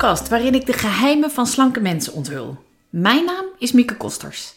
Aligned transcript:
podcast 0.00 0.28
waarin 0.28 0.54
ik 0.54 0.66
de 0.66 0.72
geheimen 0.72 1.30
van 1.30 1.46
slanke 1.46 1.80
mensen 1.80 2.12
onthul. 2.12 2.56
Mijn 2.90 3.24
naam 3.24 3.44
is 3.58 3.72
Mieke 3.72 3.96
Kosters. 3.96 4.54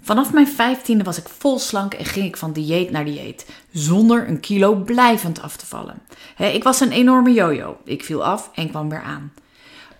Vanaf 0.00 0.32
mijn 0.32 0.48
vijftiende 0.48 1.04
was 1.04 1.18
ik 1.18 1.28
vol 1.28 1.58
slank 1.58 1.94
en 1.94 2.04
ging 2.04 2.26
ik 2.26 2.36
van 2.36 2.52
dieet 2.52 2.90
naar 2.90 3.04
dieet, 3.04 3.46
zonder 3.72 4.28
een 4.28 4.40
kilo 4.40 4.74
blijvend 4.74 5.42
af 5.42 5.56
te 5.56 5.66
vallen. 5.66 6.02
ik 6.36 6.62
was 6.62 6.80
een 6.80 6.90
enorme 6.90 7.32
jojo. 7.32 7.76
Ik 7.84 8.04
viel 8.04 8.24
af 8.24 8.50
en 8.54 8.68
kwam 8.68 8.88
weer 8.88 9.02
aan. 9.02 9.32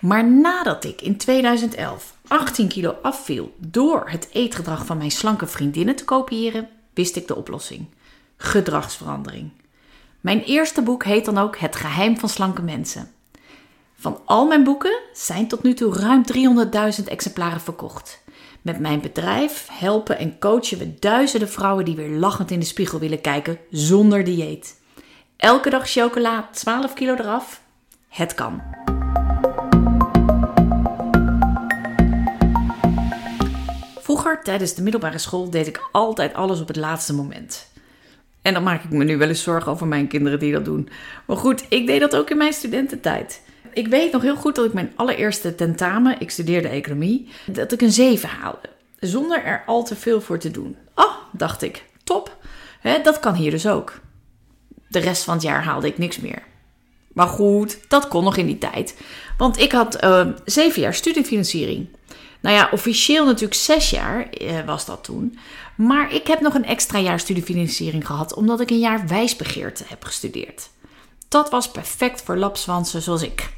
Maar 0.01 0.24
nadat 0.24 0.84
ik 0.84 1.01
in 1.01 1.16
2011 1.16 2.15
18 2.27 2.69
kilo 2.69 2.97
afviel 3.02 3.55
door 3.59 4.10
het 4.10 4.28
eetgedrag 4.33 4.87
van 4.87 4.98
mijn 4.98 5.10
slanke 5.10 5.47
vriendinnen 5.47 5.97
te 5.97 6.05
kopiëren, 6.05 6.69
wist 6.95 7.16
ik 7.16 7.27
de 7.27 7.37
oplossing: 7.37 7.87
gedragsverandering. 8.37 9.51
Mijn 10.20 10.42
eerste 10.42 10.83
boek 10.83 11.05
heet 11.05 11.24
dan 11.24 11.38
ook 11.38 11.59
Het 11.59 11.77
geheim 11.77 12.19
van 12.19 12.28
slanke 12.28 12.62
mensen. 12.62 13.10
Van 13.98 14.20
al 14.24 14.46
mijn 14.46 14.64
boeken 14.64 14.98
zijn 15.12 15.48
tot 15.48 15.62
nu 15.62 15.74
toe 15.74 15.95
ruim 15.95 16.23
300.000 17.00 17.04
exemplaren 17.04 17.60
verkocht. 17.60 18.23
Met 18.62 18.78
mijn 18.78 19.00
bedrijf 19.00 19.66
helpen 19.70 20.18
en 20.18 20.38
coachen 20.38 20.78
we 20.78 20.95
duizenden 20.98 21.48
vrouwen 21.48 21.84
die 21.84 21.96
weer 21.96 22.10
lachend 22.10 22.51
in 22.51 22.59
de 22.59 22.64
spiegel 22.64 22.98
willen 22.98 23.20
kijken 23.20 23.59
zonder 23.70 24.24
dieet. 24.24 24.80
Elke 25.37 25.70
dag 25.70 25.90
chocola, 25.90 26.48
12 26.52 26.95
kilo 26.95 27.14
eraf. 27.14 27.62
Het 28.09 28.34
kan. 28.34 28.62
Vroeger, 33.96 34.42
tijdens 34.42 34.74
de 34.74 34.82
middelbare 34.82 35.18
school, 35.18 35.51
deed 35.51 35.66
ik 35.66 35.88
altijd 35.92 36.34
alles 36.34 36.60
op 36.60 36.68
het 36.68 36.76
laatste 36.76 37.15
moment. 37.15 37.68
En 38.43 38.54
dan 38.54 38.62
maak 38.62 38.84
ik 38.84 38.90
me 38.90 39.04
nu 39.04 39.16
wel 39.16 39.28
eens 39.28 39.43
zorgen 39.43 39.73
over 39.73 39.87
mijn 39.87 40.09
kinderen 40.09 40.38
die 40.38 40.52
dat 40.52 40.65
doen. 40.65 40.88
Maar 41.26 41.37
goed, 41.37 41.65
ik 41.68 41.87
deed 41.87 42.01
dat 42.01 42.16
ook 42.16 42.30
in 42.30 42.37
mijn 42.37 42.52
studententijd 42.52 43.45
ik 43.77 43.88
weet 43.88 44.13
nog 44.13 44.23
heel 44.23 44.37
goed 44.37 44.55
dat 44.55 44.65
ik 44.65 44.73
mijn 44.73 44.93
allereerste 44.96 45.55
tentamen, 45.55 46.21
ik 46.21 46.30
studeerde 46.30 46.69
economie, 46.69 47.29
dat 47.46 47.73
ik 47.73 47.80
een 47.80 47.93
7 47.93 48.29
haalde. 48.29 48.68
Zonder 48.99 49.45
er 49.45 49.63
al 49.66 49.85
te 49.85 49.96
veel 49.96 50.21
voor 50.21 50.38
te 50.38 50.51
doen. 50.51 50.77
Oh, 50.95 51.13
dacht 51.33 51.63
ik, 51.63 51.85
top. 52.05 52.37
Dat 53.02 53.21
kan 53.21 53.35
hier 53.35 53.51
dus 53.51 53.66
ook. 53.66 54.01
De 54.88 54.99
rest 54.99 55.24
van 55.24 55.35
het 55.35 55.43
jaar 55.43 55.65
haalde 55.65 55.87
ik 55.87 55.99
niks 55.99 56.18
meer. 56.18 56.43
Maar 57.13 57.27
goed, 57.27 57.79
dat 57.88 58.09
kon 58.09 58.24
nog 58.24 58.37
in 58.37 58.46
die 58.46 58.59
tijd. 58.59 59.01
Want 59.38 59.59
ik 59.59 59.73
had 59.73 60.05
uh, 60.05 60.27
zeven 60.45 60.83
jaar 60.83 60.95
studiefinanciering. 60.95 61.88
Nou 62.40 62.57
ja, 62.57 62.68
officieel 62.73 63.24
natuurlijk 63.24 63.55
zes 63.55 63.90
jaar 63.90 64.28
uh, 64.43 64.65
was 64.66 64.87
dat 64.87 65.05
toen. 65.05 65.38
Maar 65.77 66.15
ik 66.15 66.27
heb 66.27 66.41
nog 66.41 66.55
een 66.55 66.65
extra 66.65 66.99
jaar 66.99 67.21
studiefinanciering 67.21 68.06
gehad, 68.06 68.34
omdat 68.34 68.61
ik 68.61 68.71
een 68.71 68.78
jaar 68.78 69.06
wijsbegeerte 69.06 69.84
heb 69.87 70.05
gestudeerd. 70.05 70.69
Dat 71.28 71.50
was 71.50 71.71
perfect 71.71 72.22
voor 72.22 72.37
lapswansen 72.37 73.03
zoals 73.03 73.22
ik. 73.22 73.55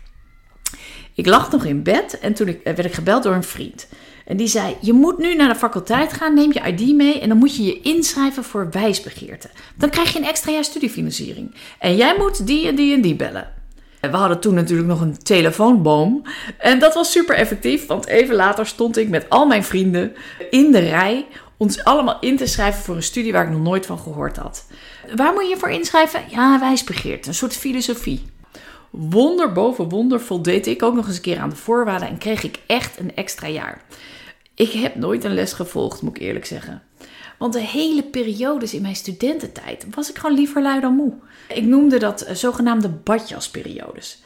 Ik 1.18 1.26
lag 1.26 1.50
nog 1.50 1.64
in 1.64 1.82
bed 1.82 2.18
en 2.18 2.34
toen 2.34 2.48
ik, 2.48 2.60
werd 2.64 2.84
ik 2.84 2.92
gebeld 2.92 3.22
door 3.22 3.34
een 3.34 3.42
vriend. 3.42 3.88
En 4.24 4.36
die 4.36 4.46
zei: 4.46 4.76
Je 4.80 4.92
moet 4.92 5.18
nu 5.18 5.34
naar 5.34 5.48
de 5.48 5.58
faculteit 5.58 6.12
gaan, 6.12 6.34
neem 6.34 6.52
je 6.52 6.66
ID 6.66 6.96
mee 6.96 7.20
en 7.20 7.28
dan 7.28 7.38
moet 7.38 7.56
je 7.56 7.64
je 7.64 7.80
inschrijven 7.80 8.44
voor 8.44 8.70
wijsbegeerte. 8.70 9.48
Dan 9.76 9.90
krijg 9.90 10.12
je 10.12 10.18
een 10.18 10.24
extra 10.24 10.52
jaar 10.52 10.64
studiefinanciering. 10.64 11.54
En 11.78 11.96
jij 11.96 12.14
moet 12.18 12.46
die 12.46 12.66
en 12.66 12.74
die 12.74 12.94
en 12.94 13.00
die 13.00 13.14
bellen. 13.14 13.48
En 14.00 14.10
we 14.10 14.16
hadden 14.16 14.40
toen 14.40 14.54
natuurlijk 14.54 14.88
nog 14.88 15.00
een 15.00 15.18
telefoonboom. 15.18 16.22
En 16.58 16.78
dat 16.78 16.94
was 16.94 17.10
super 17.10 17.34
effectief, 17.34 17.86
want 17.86 18.06
even 18.06 18.34
later 18.34 18.66
stond 18.66 18.96
ik 18.96 19.08
met 19.08 19.28
al 19.28 19.46
mijn 19.46 19.64
vrienden 19.64 20.12
in 20.50 20.72
de 20.72 20.78
rij 20.78 21.26
ons 21.56 21.84
allemaal 21.84 22.16
in 22.20 22.36
te 22.36 22.46
schrijven 22.46 22.82
voor 22.82 22.96
een 22.96 23.02
studie 23.02 23.32
waar 23.32 23.44
ik 23.44 23.50
nog 23.50 23.62
nooit 23.62 23.86
van 23.86 23.98
gehoord 23.98 24.36
had. 24.36 24.66
Waar 25.16 25.32
moet 25.32 25.48
je 25.48 25.56
voor 25.56 25.70
inschrijven? 25.70 26.20
Ja, 26.28 26.60
wijsbegeerte, 26.60 27.28
een 27.28 27.34
soort 27.34 27.56
filosofie. 27.56 28.22
Wonder 28.90 29.52
boven 29.52 29.88
wonder 29.88 30.20
voldeed 30.20 30.66
ik 30.66 30.82
ook 30.82 30.94
nog 30.94 31.06
eens 31.06 31.16
een 31.16 31.22
keer 31.22 31.38
aan 31.38 31.50
de 31.50 31.56
voorwaarden 31.56 32.08
en 32.08 32.18
kreeg 32.18 32.42
ik 32.42 32.58
echt 32.66 32.98
een 32.98 33.14
extra 33.14 33.48
jaar. 33.48 33.82
Ik 34.54 34.70
heb 34.70 34.94
nooit 34.94 35.24
een 35.24 35.34
les 35.34 35.52
gevolgd, 35.52 36.02
moet 36.02 36.16
ik 36.16 36.22
eerlijk 36.22 36.46
zeggen. 36.46 36.82
Want 37.38 37.52
de 37.52 37.60
hele 37.60 38.02
periodes 38.02 38.74
in 38.74 38.82
mijn 38.82 38.96
studententijd 38.96 39.86
was 39.94 40.10
ik 40.10 40.18
gewoon 40.18 40.36
liever 40.36 40.62
lui 40.62 40.80
dan 40.80 40.94
moe. 40.94 41.12
Ik 41.48 41.64
noemde 41.64 41.98
dat 41.98 42.20
eh, 42.20 42.34
zogenaamde 42.34 42.88
badjasperiodes. 42.88 44.22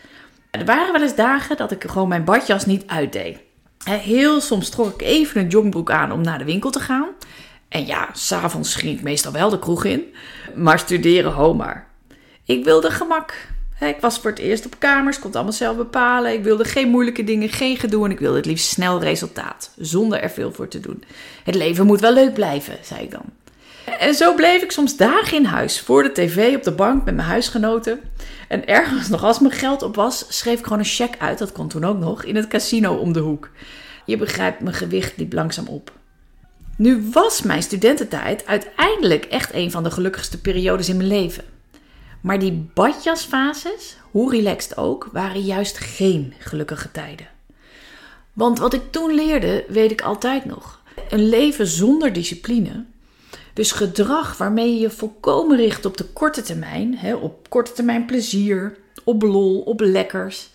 Er 0.51 0.65
waren 0.65 0.93
wel 0.93 1.03
eens 1.03 1.15
dagen 1.15 1.57
dat 1.57 1.71
ik 1.71 1.85
gewoon 1.85 2.09
mijn 2.09 2.25
badjas 2.25 2.67
niet 2.67 2.87
uitdeed. 2.87 3.39
Heel 3.85 4.41
soms 4.41 4.69
trok 4.69 4.95
ik 4.95 5.03
even 5.03 5.41
een 5.41 5.49
jongbroek 5.49 5.91
aan 5.91 6.13
om 6.13 6.21
naar 6.21 6.39
de 6.39 6.45
winkel 6.45 6.71
te 6.71 6.81
gaan. 6.81 7.09
En 7.69 7.87
ja, 7.87 8.09
s'avonds 8.13 8.75
ging 8.75 8.97
ik 8.99 9.03
meestal 9.03 9.33
wel 9.33 9.51
de 9.51 9.59
kroeg 9.59 9.85
in. 9.85 10.15
Maar 10.55 10.79
studeren, 10.79 11.33
ho 11.33 11.55
maar. 11.55 11.89
Ik 12.45 12.65
wilde 12.65 12.91
gemak. 12.91 13.35
Ik 13.89 14.01
was 14.01 14.19
voor 14.19 14.31
het 14.31 14.39
eerst 14.39 14.67
op 14.67 14.75
kamers, 14.79 15.17
kon 15.17 15.27
het 15.27 15.35
allemaal 15.35 15.55
zelf 15.55 15.77
bepalen. 15.77 16.33
Ik 16.33 16.43
wilde 16.43 16.65
geen 16.65 16.89
moeilijke 16.89 17.25
dingen, 17.25 17.49
geen 17.49 17.77
gedoe 17.77 18.05
en 18.05 18.11
ik 18.11 18.19
wilde 18.19 18.37
het 18.37 18.47
liefst 18.47 18.67
snel 18.67 19.01
resultaat, 19.01 19.71
zonder 19.77 20.21
er 20.21 20.31
veel 20.31 20.53
voor 20.53 20.69
te 20.69 20.81
doen. 20.81 21.05
Het 21.45 21.55
leven 21.55 21.87
moet 21.87 22.01
wel 22.01 22.13
leuk 22.13 22.35
blijven, 22.35 22.79
zei 22.83 23.03
ik 23.03 23.11
dan. 23.11 23.25
En 23.99 24.15
zo 24.15 24.35
bleef 24.35 24.63
ik 24.63 24.73
soms 24.73 24.97
dagen 24.97 25.37
in 25.37 25.45
huis, 25.45 25.81
voor 25.81 26.03
de 26.03 26.13
tv, 26.13 26.57
op 26.57 26.63
de 26.63 26.73
bank 26.73 27.05
met 27.05 27.15
mijn 27.15 27.29
huisgenoten. 27.29 28.01
En 28.49 28.67
ergens 28.67 29.09
nog 29.09 29.23
als 29.23 29.39
mijn 29.39 29.53
geld 29.53 29.83
op 29.83 29.95
was, 29.95 30.25
schreef 30.29 30.59
ik 30.59 30.65
gewoon 30.65 30.79
een 30.79 30.85
cheque 30.85 31.21
uit, 31.21 31.39
dat 31.39 31.53
kon 31.53 31.69
toen 31.69 31.85
ook 31.85 31.99
nog, 31.99 32.25
in 32.25 32.37
het 32.37 32.49
casino 32.49 32.95
om 32.95 33.13
de 33.13 33.21
hoek. 33.21 33.51
Je 34.05 34.17
begrijpt, 34.17 34.61
mijn 34.61 34.75
gewicht 34.75 35.17
liep 35.17 35.33
langzaam 35.33 35.67
op. 35.67 35.93
Nu 36.77 37.09
was 37.13 37.43
mijn 37.43 37.63
studententijd 37.63 38.47
uiteindelijk 38.47 39.25
echt 39.25 39.55
een 39.55 39.71
van 39.71 39.83
de 39.83 39.91
gelukkigste 39.91 40.41
periodes 40.41 40.89
in 40.89 40.97
mijn 40.97 41.09
leven. 41.09 41.52
Maar 42.23 42.39
die 42.39 42.71
badjasfases, 42.75 43.97
hoe 44.11 44.31
relaxed 44.31 44.77
ook, 44.77 45.09
waren 45.13 45.41
juist 45.41 45.79
geen 45.79 46.35
gelukkige 46.39 46.91
tijden. 46.91 47.29
Want 48.33 48.59
wat 48.59 48.75
ik 48.75 48.91
toen 48.91 49.15
leerde, 49.15 49.65
weet 49.69 49.91
ik 49.91 50.03
altijd 50.03 50.45
nog. 50.45 50.81
Een 51.09 51.29
leven 51.29 51.67
zonder 51.67 52.13
discipline, 52.13 52.85
dus 53.53 53.73
gedrag 53.73 54.37
waarmee 54.37 54.75
je 54.75 54.81
je 54.81 54.91
volkomen 54.91 55.57
richt 55.57 55.85
op 55.85 55.97
de 55.97 56.05
korte 56.05 56.43
termijn, 56.43 56.97
hè, 56.97 57.15
op 57.15 57.49
korte 57.49 57.73
termijn 57.73 58.07
plezier, 58.07 58.77
op 59.05 59.23
lol, 59.23 59.61
op 59.61 59.81
lekkers, 59.81 60.51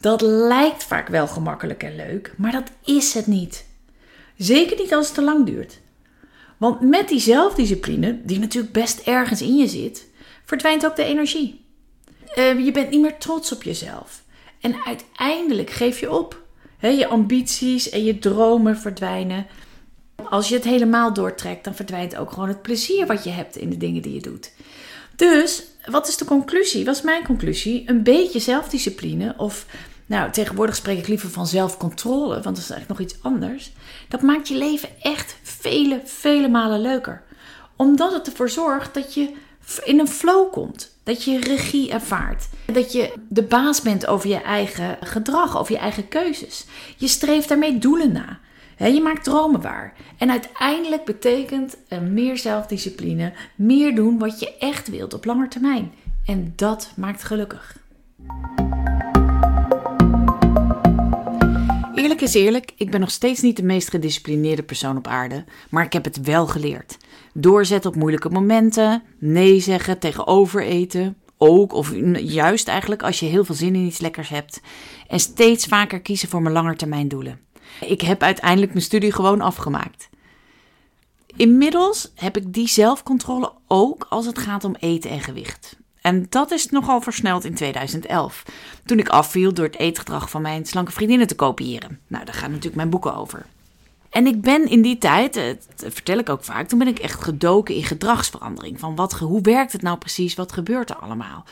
dat 0.00 0.20
lijkt 0.20 0.84
vaak 0.84 1.08
wel 1.08 1.26
gemakkelijk 1.26 1.82
en 1.82 1.96
leuk, 1.96 2.32
maar 2.36 2.52
dat 2.52 2.70
is 2.84 3.14
het 3.14 3.26
niet. 3.26 3.66
Zeker 4.36 4.76
niet 4.78 4.94
als 4.94 5.06
het 5.06 5.14
te 5.14 5.22
lang 5.22 5.46
duurt. 5.46 5.78
Want 6.56 6.80
met 6.80 7.08
die 7.08 7.20
zelfdiscipline, 7.20 8.20
die 8.22 8.38
natuurlijk 8.38 8.72
best 8.72 9.00
ergens 9.00 9.42
in 9.42 9.56
je 9.56 9.66
zit, 9.66 10.06
verdwijnt 10.50 10.86
ook 10.86 10.96
de 10.96 11.04
energie. 11.04 11.64
Uh, 12.36 12.64
je 12.64 12.72
bent 12.72 12.90
niet 12.90 13.00
meer 13.00 13.18
trots 13.18 13.52
op 13.52 13.62
jezelf. 13.62 14.22
En 14.60 14.74
uiteindelijk 14.84 15.70
geef 15.70 16.00
je 16.00 16.10
op. 16.10 16.42
je 16.80 17.06
ambities 17.06 17.90
en 17.90 18.04
je 18.04 18.18
dromen 18.18 18.78
verdwijnen. 18.78 19.46
Als 20.28 20.48
je 20.48 20.54
het 20.54 20.64
helemaal 20.64 21.12
doortrekt, 21.12 21.64
dan 21.64 21.74
verdwijnt 21.74 22.16
ook 22.16 22.32
gewoon 22.32 22.48
het 22.48 22.62
plezier 22.62 23.06
wat 23.06 23.24
je 23.24 23.30
hebt 23.30 23.56
in 23.56 23.70
de 23.70 23.76
dingen 23.76 24.02
die 24.02 24.14
je 24.14 24.20
doet. 24.20 24.52
Dus, 25.16 25.64
wat 25.84 26.08
is 26.08 26.16
de 26.16 26.24
conclusie? 26.24 26.84
Wat 26.84 26.96
is 26.96 27.02
mijn 27.02 27.24
conclusie? 27.24 27.82
Een 27.86 28.02
beetje 28.02 28.38
zelfdiscipline 28.38 29.34
of 29.36 29.66
nou, 30.06 30.30
tegenwoordig 30.30 30.76
spreek 30.76 30.98
ik 30.98 31.08
liever 31.08 31.30
van 31.30 31.46
zelfcontrole, 31.46 32.34
want 32.34 32.44
dat 32.44 32.64
is 32.64 32.70
eigenlijk 32.70 33.00
nog 33.00 33.08
iets 33.08 33.22
anders. 33.22 33.72
Dat 34.08 34.22
maakt 34.22 34.48
je 34.48 34.56
leven 34.56 34.88
echt 35.00 35.36
vele, 35.42 36.00
vele 36.04 36.48
malen 36.48 36.80
leuker. 36.80 37.22
Omdat 37.76 38.12
het 38.12 38.26
ervoor 38.26 38.50
zorgt 38.50 38.94
dat 38.94 39.14
je 39.14 39.34
in 39.78 39.98
een 39.98 40.08
flow 40.08 40.52
komt. 40.52 40.98
Dat 41.02 41.24
je 41.24 41.40
regie 41.40 41.90
ervaart. 41.90 42.48
Dat 42.72 42.92
je 42.92 43.12
de 43.28 43.42
baas 43.42 43.80
bent 43.80 44.06
over 44.06 44.28
je 44.28 44.42
eigen 44.42 44.98
gedrag, 45.00 45.58
over 45.58 45.72
je 45.72 45.78
eigen 45.78 46.08
keuzes. 46.08 46.66
Je 46.96 47.08
streeft 47.08 47.48
daarmee 47.48 47.78
doelen 47.78 48.12
na. 48.12 48.38
Je 48.88 49.00
maakt 49.00 49.24
dromen 49.24 49.60
waar. 49.60 49.94
En 50.18 50.30
uiteindelijk 50.30 51.04
betekent 51.04 51.76
meer 52.10 52.38
zelfdiscipline, 52.38 53.32
meer 53.54 53.94
doen 53.94 54.18
wat 54.18 54.40
je 54.40 54.56
echt 54.58 54.88
wilt 54.88 55.14
op 55.14 55.24
lange 55.24 55.48
termijn. 55.48 55.92
En 56.26 56.52
dat 56.56 56.92
maakt 56.96 57.22
gelukkig. 57.22 57.76
Eerlijk 62.10 62.28
is 62.28 62.42
eerlijk, 62.42 62.72
ik 62.76 62.90
ben 62.90 63.00
nog 63.00 63.10
steeds 63.10 63.40
niet 63.40 63.56
de 63.56 63.62
meest 63.62 63.90
gedisciplineerde 63.90 64.62
persoon 64.62 64.96
op 64.96 65.06
aarde, 65.06 65.44
maar 65.68 65.84
ik 65.84 65.92
heb 65.92 66.04
het 66.04 66.20
wel 66.20 66.46
geleerd. 66.46 66.96
Doorzetten 67.34 67.90
op 67.90 67.96
moeilijke 67.96 68.28
momenten, 68.28 69.02
nee 69.18 69.60
zeggen 69.60 69.98
tegen 69.98 70.26
overeten, 70.26 71.16
ook 71.38 71.72
of 71.72 71.92
juist 72.14 72.68
eigenlijk 72.68 73.02
als 73.02 73.20
je 73.20 73.26
heel 73.26 73.44
veel 73.44 73.54
zin 73.54 73.74
in 73.74 73.86
iets 73.86 74.00
lekkers 74.00 74.28
hebt. 74.28 74.60
En 75.08 75.20
steeds 75.20 75.66
vaker 75.66 76.00
kiezen 76.00 76.28
voor 76.28 76.42
mijn 76.42 76.54
langetermijndoelen. 76.54 77.40
Ik 77.80 78.00
heb 78.00 78.22
uiteindelijk 78.22 78.72
mijn 78.72 78.84
studie 78.84 79.12
gewoon 79.12 79.40
afgemaakt. 79.40 80.08
Inmiddels 81.36 82.12
heb 82.14 82.36
ik 82.36 82.52
die 82.52 82.68
zelfcontrole 82.68 83.52
ook 83.66 84.06
als 84.08 84.26
het 84.26 84.38
gaat 84.38 84.64
om 84.64 84.76
eten 84.80 85.10
en 85.10 85.20
gewicht. 85.20 85.79
En 86.00 86.26
dat 86.28 86.50
is 86.50 86.66
nogal 86.66 87.00
versneld 87.00 87.44
in 87.44 87.54
2011, 87.54 88.44
toen 88.84 88.98
ik 88.98 89.08
afviel 89.08 89.54
door 89.54 89.64
het 89.64 89.78
eetgedrag 89.78 90.30
van 90.30 90.42
mijn 90.42 90.66
slanke 90.66 90.92
vriendinnen 90.92 91.26
te 91.26 91.34
kopiëren. 91.34 92.00
Nou, 92.06 92.24
daar 92.24 92.34
gaan 92.34 92.48
natuurlijk 92.48 92.76
mijn 92.76 92.90
boeken 92.90 93.14
over. 93.14 93.46
En 94.10 94.26
ik 94.26 94.40
ben 94.40 94.68
in 94.68 94.82
die 94.82 94.98
tijd, 94.98 95.34
dat 95.34 95.92
vertel 95.92 96.18
ik 96.18 96.28
ook 96.28 96.44
vaak, 96.44 96.68
toen 96.68 96.78
ben 96.78 96.88
ik 96.88 96.98
echt 96.98 97.22
gedoken 97.22 97.74
in 97.74 97.84
gedragsverandering. 97.84 98.80
Van 98.80 98.94
wat, 98.94 99.12
hoe 99.12 99.40
werkt 99.40 99.72
het 99.72 99.82
nou 99.82 99.98
precies? 99.98 100.34
Wat 100.34 100.52
gebeurt 100.52 100.90
er 100.90 100.96
allemaal? 100.96 101.44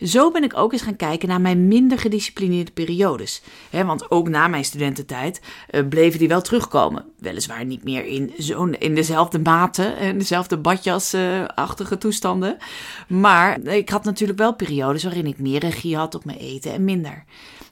Zo 0.00 0.30
ben 0.30 0.42
ik 0.42 0.56
ook 0.56 0.72
eens 0.72 0.82
gaan 0.82 0.96
kijken 0.96 1.28
naar 1.28 1.40
mijn 1.40 1.68
minder 1.68 1.98
gedisciplineerde 1.98 2.70
periodes. 2.70 3.42
want 3.70 4.10
ook 4.10 4.28
na 4.28 4.48
mijn 4.48 4.64
studententijd 4.64 5.40
uh, 5.70 5.88
bleven 5.88 6.18
die 6.18 6.28
wel 6.28 6.42
terugkomen. 6.42 7.04
Weliswaar 7.18 7.64
niet 7.64 7.84
meer 7.84 8.04
in, 8.04 8.32
zo 8.38 8.64
in 8.64 8.94
dezelfde 8.94 9.38
mate 9.38 9.84
en 9.84 10.18
dezelfde 10.18 10.56
badjasachtige 10.56 11.98
toestanden. 11.98 12.56
Maar 13.08 13.60
ik 13.60 13.88
had 13.88 14.04
natuurlijk 14.04 14.38
wel 14.38 14.54
periodes 14.54 15.02
waarin 15.02 15.26
ik 15.26 15.38
meer 15.38 15.60
regie 15.60 15.96
had 15.96 16.14
op 16.14 16.24
mijn 16.24 16.38
eten 16.38 16.72
en 16.72 16.84
minder. 16.84 17.24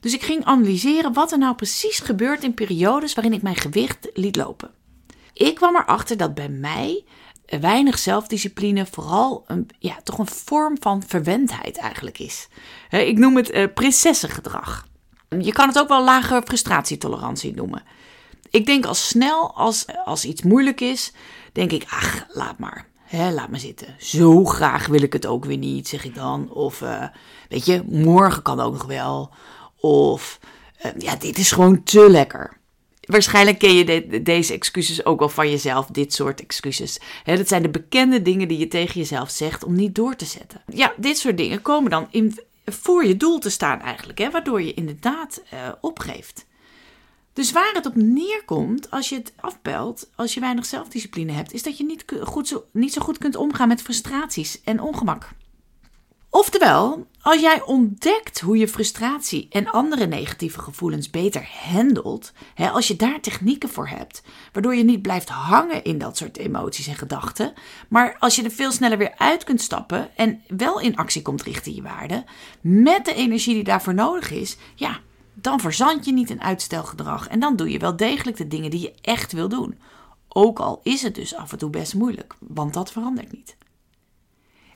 Dus 0.03 0.13
ik 0.13 0.23
ging 0.23 0.45
analyseren 0.45 1.13
wat 1.13 1.31
er 1.31 1.37
nou 1.37 1.55
precies 1.55 1.99
gebeurt 1.99 2.43
in 2.43 2.53
periodes 2.53 3.13
waarin 3.13 3.33
ik 3.33 3.41
mijn 3.41 3.55
gewicht 3.55 4.09
liet 4.13 4.35
lopen. 4.35 4.71
Ik 5.33 5.55
kwam 5.55 5.75
erachter 5.75 6.17
dat 6.17 6.33
bij 6.33 6.49
mij 6.49 7.03
weinig 7.45 7.99
zelfdiscipline 7.99 8.85
vooral 8.85 9.43
een, 9.47 9.69
ja, 9.79 9.95
toch 10.03 10.17
een 10.17 10.27
vorm 10.27 10.77
van 10.79 11.03
verwendheid 11.07 11.77
eigenlijk 11.77 12.19
is. 12.19 12.47
Ik 12.89 13.17
noem 13.17 13.35
het 13.35 13.51
uh, 13.53 13.65
prinsessengedrag. 13.73 14.87
Je 15.39 15.51
kan 15.51 15.67
het 15.67 15.79
ook 15.79 15.87
wel 15.87 16.03
lage 16.03 16.41
frustratietolerantie 16.45 17.53
noemen. 17.53 17.83
Ik 18.49 18.65
denk 18.65 18.85
al 18.85 18.93
snel 18.93 19.55
als, 19.55 19.85
als 20.05 20.25
iets 20.25 20.41
moeilijk 20.41 20.81
is, 20.81 21.13
denk 21.51 21.71
ik, 21.71 21.85
ach, 21.89 22.25
laat 22.27 22.59
maar. 22.59 22.87
laat 23.11 23.49
maar 23.49 23.59
zitten. 23.59 23.95
Zo 23.97 24.45
graag 24.45 24.87
wil 24.87 25.01
ik 25.01 25.13
het 25.13 25.25
ook 25.25 25.45
weer 25.45 25.57
niet, 25.57 25.87
zeg 25.87 26.05
ik 26.05 26.15
dan. 26.15 26.51
Of, 26.51 26.81
uh, 26.81 27.05
weet 27.49 27.65
je, 27.65 27.83
morgen 27.85 28.41
kan 28.41 28.59
ook 28.59 28.73
nog 28.73 28.85
wel. 28.85 29.31
Of, 29.85 30.39
uh, 30.85 30.91
ja, 30.97 31.15
dit 31.15 31.37
is 31.37 31.51
gewoon 31.51 31.83
te 31.83 32.09
lekker. 32.09 32.57
Waarschijnlijk 33.01 33.59
ken 33.59 33.75
je 33.75 34.21
deze 34.23 34.53
excuses 34.53 35.05
ook 35.05 35.19
wel 35.19 35.29
van 35.29 35.49
jezelf, 35.49 35.85
dit 35.85 36.13
soort 36.13 36.41
excuses. 36.41 36.99
dat 37.23 37.47
zijn 37.47 37.61
de 37.61 37.69
bekende 37.69 38.21
dingen 38.21 38.47
die 38.47 38.57
je 38.57 38.67
tegen 38.67 38.99
jezelf 38.99 39.29
zegt 39.29 39.63
om 39.63 39.75
niet 39.75 39.95
door 39.95 40.15
te 40.15 40.25
zetten. 40.25 40.61
Ja, 40.67 40.93
dit 40.97 41.17
soort 41.17 41.37
dingen 41.37 41.61
komen 41.61 41.91
dan 41.91 42.07
in, 42.11 42.39
voor 42.65 43.05
je 43.05 43.17
doel 43.17 43.39
te 43.39 43.49
staan 43.49 43.81
eigenlijk, 43.81 44.31
waardoor 44.31 44.61
je 44.61 44.73
inderdaad 44.73 45.41
uh, 45.53 45.59
opgeeft. 45.81 46.45
Dus 47.33 47.51
waar 47.51 47.73
het 47.73 47.85
op 47.85 47.95
neerkomt 47.95 48.91
als 48.91 49.09
je 49.09 49.15
het 49.15 49.33
afbelt, 49.35 50.09
als 50.15 50.33
je 50.33 50.39
weinig 50.39 50.65
zelfdiscipline 50.65 51.31
hebt, 51.31 51.53
is 51.53 51.63
dat 51.63 51.77
je 51.77 51.85
niet, 51.85 52.05
goed 52.21 52.47
zo, 52.47 52.63
niet 52.71 52.93
zo 52.93 53.01
goed 53.01 53.17
kunt 53.17 53.35
omgaan 53.35 53.67
met 53.67 53.81
frustraties 53.81 54.61
en 54.63 54.81
ongemak. 54.81 55.29
Oftewel, 56.35 57.07
als 57.21 57.41
jij 57.41 57.61
ontdekt 57.61 58.39
hoe 58.39 58.57
je 58.57 58.67
frustratie 58.67 59.47
en 59.49 59.67
andere 59.67 60.05
negatieve 60.05 60.59
gevoelens 60.59 61.09
beter 61.09 61.49
handelt, 61.71 62.31
hè, 62.53 62.69
als 62.69 62.87
je 62.87 62.95
daar 62.95 63.19
technieken 63.19 63.69
voor 63.69 63.87
hebt, 63.87 64.23
waardoor 64.51 64.75
je 64.75 64.83
niet 64.83 65.01
blijft 65.01 65.29
hangen 65.29 65.83
in 65.83 65.97
dat 65.97 66.17
soort 66.17 66.37
emoties 66.37 66.87
en 66.87 66.95
gedachten, 66.95 67.53
maar 67.89 68.15
als 68.19 68.35
je 68.35 68.43
er 68.43 68.51
veel 68.51 68.71
sneller 68.71 68.97
weer 68.97 69.13
uit 69.17 69.43
kunt 69.43 69.61
stappen 69.61 70.15
en 70.15 70.41
wel 70.47 70.79
in 70.79 70.95
actie 70.95 71.21
komt 71.21 71.43
richting 71.43 71.75
je 71.75 71.81
waarde, 71.81 72.23
met 72.61 73.05
de 73.05 73.13
energie 73.13 73.53
die 73.53 73.63
daarvoor 73.63 73.93
nodig 73.93 74.31
is, 74.31 74.57
ja, 74.75 74.99
dan 75.33 75.59
verzand 75.59 76.05
je 76.05 76.13
niet 76.13 76.29
in 76.29 76.41
uitstelgedrag 76.41 77.27
en 77.27 77.39
dan 77.39 77.55
doe 77.55 77.69
je 77.69 77.79
wel 77.79 77.95
degelijk 77.95 78.37
de 78.37 78.47
dingen 78.47 78.71
die 78.71 78.81
je 78.81 78.93
echt 79.01 79.31
wil 79.31 79.49
doen. 79.49 79.79
Ook 80.27 80.59
al 80.59 80.79
is 80.83 81.01
het 81.01 81.15
dus 81.15 81.35
af 81.35 81.51
en 81.51 81.57
toe 81.57 81.69
best 81.69 81.93
moeilijk, 81.93 82.35
want 82.39 82.73
dat 82.73 82.91
verandert 82.91 83.31
niet. 83.31 83.55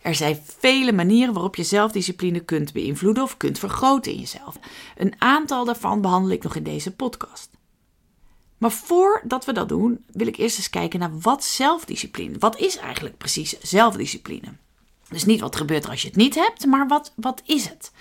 Er 0.07 0.15
zijn 0.15 0.43
vele 0.59 0.91
manieren 0.91 1.33
waarop 1.33 1.55
je 1.55 1.63
zelfdiscipline 1.63 2.39
kunt 2.39 2.73
beïnvloeden 2.73 3.23
of 3.23 3.37
kunt 3.37 3.59
vergroten 3.59 4.11
in 4.11 4.19
jezelf. 4.19 4.59
Een 4.97 5.15
aantal 5.17 5.65
daarvan 5.65 6.01
behandel 6.01 6.31
ik 6.31 6.43
nog 6.43 6.55
in 6.55 6.63
deze 6.63 6.95
podcast. 6.95 7.49
Maar 8.57 8.71
voordat 8.71 9.45
we 9.45 9.53
dat 9.53 9.69
doen, 9.69 10.05
wil 10.11 10.27
ik 10.27 10.37
eerst 10.37 10.57
eens 10.57 10.69
kijken 10.69 10.99
naar 10.99 11.19
wat 11.19 11.43
zelfdiscipline. 11.43 12.37
Wat 12.39 12.59
is 12.59 12.77
eigenlijk 12.77 13.17
precies 13.17 13.59
zelfdiscipline? 13.59 14.53
Dus 15.09 15.25
niet 15.25 15.39
wat 15.39 15.55
gebeurt 15.55 15.83
er 15.83 15.89
als 15.89 16.01
je 16.01 16.07
het 16.07 16.17
niet 16.17 16.35
hebt, 16.35 16.65
maar 16.65 16.87
wat, 16.87 17.13
wat 17.15 17.41
is 17.45 17.65
het? 17.65 17.91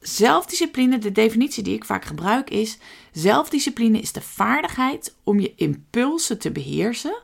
Zelfdiscipline, 0.00 0.98
de 0.98 1.12
definitie 1.12 1.62
die 1.62 1.74
ik 1.74 1.84
vaak 1.84 2.04
gebruik 2.04 2.50
is: 2.50 2.78
zelfdiscipline 3.12 4.00
is 4.00 4.12
de 4.12 4.22
vaardigheid 4.22 5.14
om 5.22 5.40
je 5.40 5.54
impulsen 5.56 6.38
te 6.38 6.50
beheersen 6.50 7.22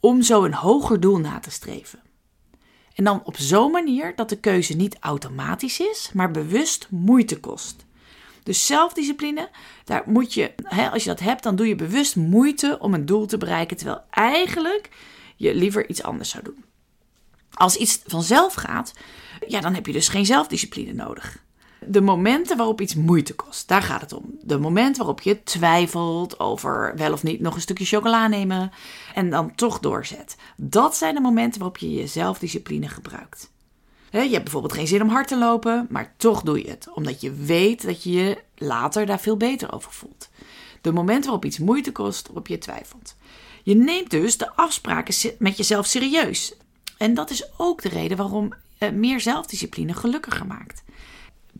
om 0.00 0.22
zo 0.22 0.44
een 0.44 0.54
hoger 0.54 1.00
doel 1.00 1.18
na 1.18 1.38
te 1.38 1.50
streven. 1.50 2.08
En 2.94 3.04
dan 3.04 3.24
op 3.24 3.36
zo'n 3.36 3.70
manier 3.70 4.12
dat 4.16 4.28
de 4.28 4.38
keuze 4.38 4.76
niet 4.76 4.96
automatisch 5.00 5.80
is, 5.80 6.10
maar 6.14 6.30
bewust 6.30 6.86
moeite 6.90 7.40
kost. 7.40 7.84
Dus 8.42 8.66
zelfdiscipline, 8.66 9.48
daar 9.84 10.02
moet 10.06 10.34
je, 10.34 10.54
als 10.92 11.02
je 11.02 11.08
dat 11.08 11.20
hebt, 11.20 11.42
dan 11.42 11.56
doe 11.56 11.68
je 11.68 11.74
bewust 11.74 12.16
moeite 12.16 12.76
om 12.80 12.94
een 12.94 13.06
doel 13.06 13.26
te 13.26 13.38
bereiken, 13.38 13.76
terwijl 13.76 14.02
eigenlijk 14.10 14.88
je 15.36 15.54
liever 15.54 15.88
iets 15.88 16.02
anders 16.02 16.30
zou 16.30 16.44
doen. 16.44 16.64
Als 17.52 17.76
iets 17.76 18.00
vanzelf 18.06 18.54
gaat, 18.54 18.92
ja, 19.46 19.60
dan 19.60 19.74
heb 19.74 19.86
je 19.86 19.92
dus 19.92 20.08
geen 20.08 20.26
zelfdiscipline 20.26 20.92
nodig 20.92 21.42
de 21.90 22.00
momenten 22.00 22.56
waarop 22.56 22.80
iets 22.80 22.94
moeite 22.94 23.34
kost. 23.34 23.68
Daar 23.68 23.82
gaat 23.82 24.00
het 24.00 24.12
om. 24.12 24.24
De 24.40 24.58
momenten 24.58 24.96
waarop 24.96 25.20
je 25.20 25.42
twijfelt 25.42 26.40
over 26.40 26.92
wel 26.96 27.12
of 27.12 27.22
niet 27.22 27.40
nog 27.40 27.54
een 27.54 27.60
stukje 27.60 27.84
chocola 27.84 28.28
nemen 28.28 28.72
en 29.14 29.30
dan 29.30 29.54
toch 29.54 29.78
doorzet. 29.78 30.36
Dat 30.56 30.96
zijn 30.96 31.14
de 31.14 31.20
momenten 31.20 31.60
waarop 31.60 31.78
je 31.78 31.92
je 31.92 32.06
zelfdiscipline 32.06 32.88
gebruikt. 32.88 33.50
je 34.10 34.18
hebt 34.18 34.42
bijvoorbeeld 34.42 34.72
geen 34.72 34.86
zin 34.86 35.02
om 35.02 35.08
hard 35.08 35.28
te 35.28 35.38
lopen, 35.38 35.86
maar 35.90 36.14
toch 36.16 36.42
doe 36.42 36.62
je 36.62 36.70
het, 36.70 36.88
omdat 36.94 37.20
je 37.20 37.32
weet 37.32 37.82
dat 37.82 38.02
je 38.02 38.10
je 38.12 38.42
later 38.56 39.06
daar 39.06 39.20
veel 39.20 39.36
beter 39.36 39.72
over 39.72 39.92
voelt. 39.92 40.28
De 40.80 40.92
momenten 40.92 41.24
waarop 41.24 41.44
iets 41.44 41.58
moeite 41.58 41.92
kost, 41.92 42.26
waarop 42.26 42.46
je 42.46 42.58
twijfelt. 42.58 43.16
Je 43.62 43.74
neemt 43.74 44.10
dus 44.10 44.36
de 44.36 44.54
afspraken 44.54 45.34
met 45.38 45.56
jezelf 45.56 45.86
serieus. 45.86 46.54
En 46.98 47.14
dat 47.14 47.30
is 47.30 47.50
ook 47.56 47.82
de 47.82 47.88
reden 47.88 48.16
waarom 48.16 48.52
eh, 48.78 48.90
meer 48.90 49.20
zelfdiscipline 49.20 49.94
gelukkiger 49.94 50.46
maakt. 50.46 50.82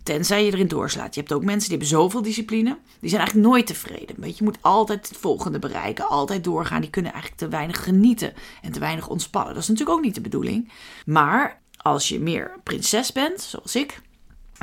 Tenzij 0.03 0.45
je 0.45 0.53
erin 0.53 0.69
doorslaat. 0.69 1.15
Je 1.15 1.21
hebt 1.21 1.33
ook 1.33 1.45
mensen 1.45 1.69
die 1.69 1.79
hebben 1.79 1.99
zoveel 1.99 2.23
discipline. 2.23 2.79
Die 3.01 3.09
zijn 3.09 3.21
eigenlijk 3.21 3.51
nooit 3.51 3.67
tevreden. 3.67 4.21
Weet 4.21 4.39
je, 4.39 4.45
moet 4.45 4.59
altijd 4.61 5.09
het 5.09 5.17
volgende 5.19 5.59
bereiken. 5.59 6.09
Altijd 6.09 6.45
doorgaan. 6.45 6.81
Die 6.81 6.91
kunnen 6.91 7.13
eigenlijk 7.13 7.43
te 7.43 7.49
weinig 7.49 7.85
genieten. 7.85 8.33
En 8.63 8.73
te 8.73 8.81
weinig 8.81 9.09
ontspannen. 9.09 9.55
Dat 9.55 9.63
is 9.63 9.69
natuurlijk 9.69 9.99
ook 9.99 10.05
niet 10.05 10.15
de 10.15 10.21
bedoeling. 10.21 10.73
Maar 11.07 11.61
als 11.77 12.09
je 12.09 12.21
meer 12.21 12.61
prinses 12.63 13.13
bent, 13.13 13.41
zoals 13.41 13.77
ik. 13.77 14.01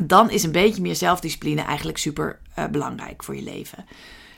Dan 0.03 0.29
is 0.29 0.43
een 0.43 0.51
beetje 0.51 0.81
meer 0.81 0.95
zelfdiscipline 0.95 1.61
eigenlijk 1.61 1.97
super 1.97 2.39
uh, 2.59 2.65
belangrijk 2.67 3.23
voor 3.23 3.35
je 3.35 3.43
leven. 3.43 3.85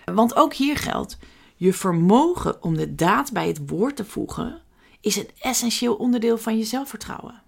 Want 0.06 0.36
ook 0.36 0.54
hier 0.54 0.78
geldt. 0.78 1.18
Je 1.56 1.74
vermogen 1.74 2.64
om 2.64 2.78
de 2.78 2.96
daad 2.96 3.32
bij 3.32 3.48
het 3.48 3.70
woord 3.70 3.96
te 3.96 4.06
voegen. 4.06 4.62
Is 5.02 5.16
een 5.16 5.30
essentieel 5.40 5.96
onderdeel 5.96 6.38
van 6.38 6.58
je 6.58 6.64
zelfvertrouwen. 6.64 7.42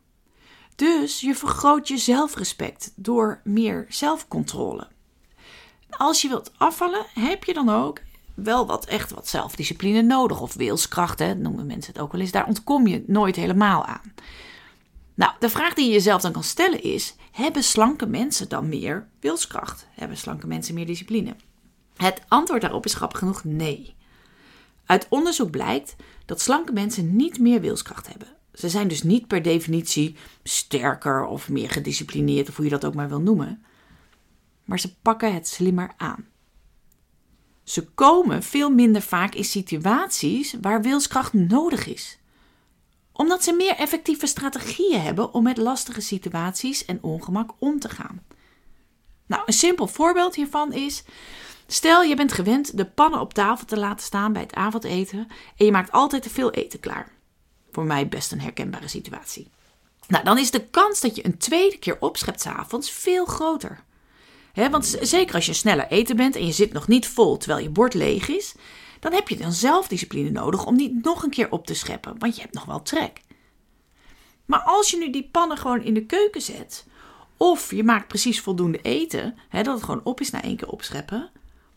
Dus 0.75 1.19
je 1.19 1.35
vergroot 1.35 1.87
je 1.87 1.97
zelfrespect 1.97 2.91
door 2.95 3.41
meer 3.43 3.85
zelfcontrole. 3.89 4.87
Als 5.89 6.21
je 6.21 6.27
wilt 6.27 6.51
afvallen, 6.57 7.05
heb 7.13 7.43
je 7.43 7.53
dan 7.53 7.69
ook 7.69 8.01
wel 8.33 8.65
wat 8.67 8.85
echt 8.85 9.11
wat 9.11 9.27
zelfdiscipline 9.27 10.01
nodig. 10.01 10.41
Of 10.41 10.53
wilskracht, 10.53 11.19
hè, 11.19 11.35
noemen 11.35 11.65
mensen 11.65 11.93
het 11.93 12.01
ook 12.01 12.11
wel 12.11 12.21
eens. 12.21 12.31
Daar 12.31 12.47
ontkom 12.47 12.87
je 12.87 13.03
nooit 13.07 13.35
helemaal 13.35 13.85
aan. 13.85 14.13
Nou, 15.13 15.33
de 15.39 15.49
vraag 15.49 15.73
die 15.73 15.85
je 15.85 15.91
jezelf 15.91 16.21
dan 16.21 16.31
kan 16.31 16.43
stellen 16.43 16.83
is: 16.83 17.15
hebben 17.31 17.63
slanke 17.63 18.05
mensen 18.05 18.49
dan 18.49 18.69
meer 18.69 19.07
wilskracht? 19.19 19.87
Hebben 19.91 20.17
slanke 20.17 20.47
mensen 20.47 20.73
meer 20.73 20.85
discipline? 20.85 21.35
Het 21.95 22.21
antwoord 22.27 22.61
daarop 22.61 22.85
is 22.85 22.93
grappig 22.93 23.19
genoeg 23.19 23.43
nee. 23.43 23.95
Uit 24.85 25.07
onderzoek 25.09 25.51
blijkt 25.51 25.95
dat 26.25 26.41
slanke 26.41 26.71
mensen 26.71 27.15
niet 27.15 27.39
meer 27.39 27.61
wilskracht 27.61 28.07
hebben. 28.07 28.27
Ze 28.61 28.69
zijn 28.69 28.87
dus 28.87 29.03
niet 29.03 29.27
per 29.27 29.41
definitie 29.41 30.15
sterker 30.43 31.25
of 31.25 31.49
meer 31.49 31.69
gedisciplineerd, 31.69 32.49
of 32.49 32.55
hoe 32.55 32.65
je 32.65 32.71
dat 32.71 32.85
ook 32.85 32.93
maar 32.93 33.09
wil 33.09 33.21
noemen. 33.21 33.63
Maar 34.65 34.79
ze 34.79 34.95
pakken 34.95 35.33
het 35.33 35.47
slimmer 35.47 35.93
aan. 35.97 36.25
Ze 37.63 37.85
komen 37.85 38.43
veel 38.43 38.69
minder 38.69 39.01
vaak 39.01 39.35
in 39.35 39.43
situaties 39.43 40.55
waar 40.61 40.81
wilskracht 40.81 41.33
nodig 41.33 41.87
is. 41.87 42.19
Omdat 43.11 43.43
ze 43.43 43.53
meer 43.53 43.75
effectieve 43.75 44.27
strategieën 44.27 45.01
hebben 45.01 45.33
om 45.33 45.43
met 45.43 45.57
lastige 45.57 46.01
situaties 46.01 46.85
en 46.85 47.03
ongemak 47.03 47.51
om 47.59 47.79
te 47.79 47.89
gaan. 47.89 48.23
Nou, 49.25 49.43
een 49.45 49.53
simpel 49.53 49.87
voorbeeld 49.87 50.35
hiervan 50.35 50.73
is: 50.73 51.03
stel 51.67 52.03
je 52.03 52.15
bent 52.15 52.31
gewend 52.31 52.77
de 52.77 52.85
pannen 52.85 53.19
op 53.19 53.33
tafel 53.33 53.65
te 53.65 53.77
laten 53.77 54.05
staan 54.05 54.33
bij 54.33 54.41
het 54.41 54.53
avondeten 54.53 55.27
en 55.57 55.65
je 55.65 55.71
maakt 55.71 55.91
altijd 55.91 56.23
te 56.23 56.29
veel 56.29 56.51
eten 56.51 56.79
klaar 56.79 57.19
voor 57.71 57.83
mij 57.83 58.07
best 58.07 58.31
een 58.31 58.41
herkenbare 58.41 58.87
situatie. 58.87 59.49
Nou, 60.07 60.23
dan 60.23 60.37
is 60.37 60.51
de 60.51 60.67
kans 60.69 60.99
dat 61.01 61.15
je 61.15 61.25
een 61.25 61.37
tweede 61.37 61.77
keer 61.77 61.97
opschept 61.99 62.41
s'avonds 62.41 62.91
veel 62.91 63.25
groter. 63.25 63.83
want 64.53 64.97
zeker 65.01 65.35
als 65.35 65.45
je 65.45 65.53
sneller 65.53 65.87
eten 65.87 66.15
bent 66.15 66.35
en 66.35 66.45
je 66.45 66.51
zit 66.51 66.73
nog 66.73 66.87
niet 66.87 67.07
vol 67.07 67.37
terwijl 67.37 67.63
je 67.63 67.69
bord 67.69 67.93
leeg 67.93 68.27
is, 68.27 68.55
dan 68.99 69.13
heb 69.13 69.29
je 69.29 69.37
dan 69.37 69.51
zelfdiscipline 69.51 70.29
nodig 70.29 70.65
om 70.65 70.75
niet 70.75 71.03
nog 71.03 71.23
een 71.23 71.29
keer 71.29 71.51
op 71.51 71.65
te 71.65 71.73
scheppen, 71.73 72.15
want 72.19 72.35
je 72.35 72.41
hebt 72.41 72.53
nog 72.53 72.65
wel 72.65 72.81
trek. 72.81 73.21
Maar 74.45 74.61
als 74.61 74.91
je 74.91 74.97
nu 74.97 75.09
die 75.09 75.29
pannen 75.31 75.57
gewoon 75.57 75.83
in 75.83 75.93
de 75.93 76.05
keuken 76.05 76.41
zet, 76.41 76.85
of 77.37 77.71
je 77.71 77.83
maakt 77.83 78.07
precies 78.07 78.41
voldoende 78.41 78.81
eten, 78.81 79.37
dat 79.51 79.65
het 79.65 79.83
gewoon 79.83 80.03
op 80.03 80.19
is 80.19 80.29
na 80.29 80.41
één 80.41 80.55
keer 80.55 80.69
opscheppen, 80.69 81.29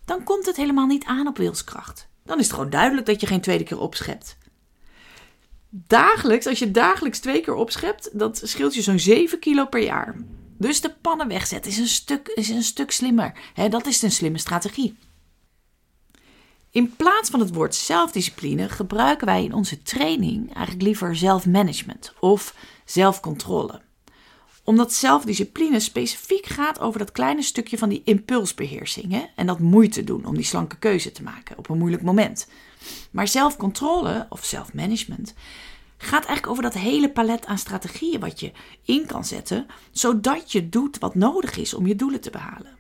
dan 0.04 0.24
komt 0.24 0.46
het 0.46 0.56
helemaal 0.56 0.86
niet 0.86 1.04
aan 1.04 1.26
op 1.26 1.36
wilskracht. 1.36 2.08
Dan 2.24 2.38
is 2.38 2.44
het 2.44 2.54
gewoon 2.54 2.70
duidelijk 2.70 3.06
dat 3.06 3.20
je 3.20 3.26
geen 3.26 3.40
tweede 3.40 3.64
keer 3.64 3.78
opschept. 3.78 4.36
Dagelijks, 5.76 6.46
als 6.46 6.58
je 6.58 6.70
dagelijks 6.70 7.18
twee 7.18 7.40
keer 7.40 7.54
opschept, 7.54 8.18
dat 8.18 8.40
scheelt 8.44 8.74
je 8.74 8.82
zo'n 8.82 8.98
7 8.98 9.38
kilo 9.38 9.66
per 9.66 9.82
jaar. 9.82 10.16
Dus 10.58 10.80
de 10.80 10.94
pannen 11.00 11.28
wegzetten 11.28 11.70
is 11.70 11.78
een 11.78 11.86
stuk, 11.86 12.28
is 12.28 12.48
een 12.48 12.62
stuk 12.62 12.90
slimmer. 12.90 13.38
dat 13.70 13.86
is 13.86 14.02
een 14.02 14.10
slimme 14.10 14.38
strategie. 14.38 14.96
In 16.70 16.96
plaats 16.96 17.30
van 17.30 17.40
het 17.40 17.54
woord 17.54 17.74
zelfdiscipline 17.74 18.68
gebruiken 18.68 19.26
wij 19.26 19.44
in 19.44 19.52
onze 19.52 19.82
training 19.82 20.54
eigenlijk 20.54 20.82
liever 20.82 21.16
zelfmanagement 21.16 22.12
of 22.20 22.54
zelfcontrole. 22.84 23.80
Omdat 24.64 24.92
zelfdiscipline 24.92 25.80
specifiek 25.80 26.46
gaat 26.46 26.80
over 26.80 26.98
dat 26.98 27.12
kleine 27.12 27.42
stukje 27.42 27.78
van 27.78 27.88
die 27.88 28.02
impulsbeheersing 28.04 29.30
en 29.34 29.46
dat 29.46 29.58
moeite 29.58 30.04
doen 30.04 30.24
om 30.24 30.34
die 30.34 30.44
slanke 30.44 30.76
keuze 30.76 31.12
te 31.12 31.22
maken 31.22 31.58
op 31.58 31.68
een 31.68 31.78
moeilijk 31.78 32.02
moment. 32.02 32.46
Maar 33.10 33.28
zelfcontrole 33.28 34.26
of 34.28 34.44
zelfmanagement 34.44 35.34
gaat 35.96 36.24
eigenlijk 36.24 36.46
over 36.46 36.62
dat 36.62 36.74
hele 36.74 37.10
palet 37.10 37.46
aan 37.46 37.58
strategieën 37.58 38.20
wat 38.20 38.40
je 38.40 38.52
in 38.82 39.06
kan 39.06 39.24
zetten, 39.24 39.66
zodat 39.90 40.52
je 40.52 40.68
doet 40.68 40.98
wat 40.98 41.14
nodig 41.14 41.56
is 41.56 41.74
om 41.74 41.86
je 41.86 41.96
doelen 41.96 42.20
te 42.20 42.30
behalen. 42.30 42.76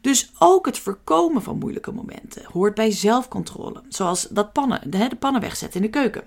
Dus 0.00 0.32
ook 0.38 0.66
het 0.66 0.78
voorkomen 0.78 1.42
van 1.42 1.58
moeilijke 1.58 1.92
momenten 1.92 2.44
hoort 2.52 2.74
bij 2.74 2.90
zelfcontrole, 2.90 3.82
zoals 3.88 4.26
dat 4.30 4.52
pannen, 4.52 4.90
de, 4.90 5.10
pannen 5.18 5.40
wegzetten 5.40 5.80
in 5.80 5.86
de 5.86 5.98
keuken. 5.98 6.24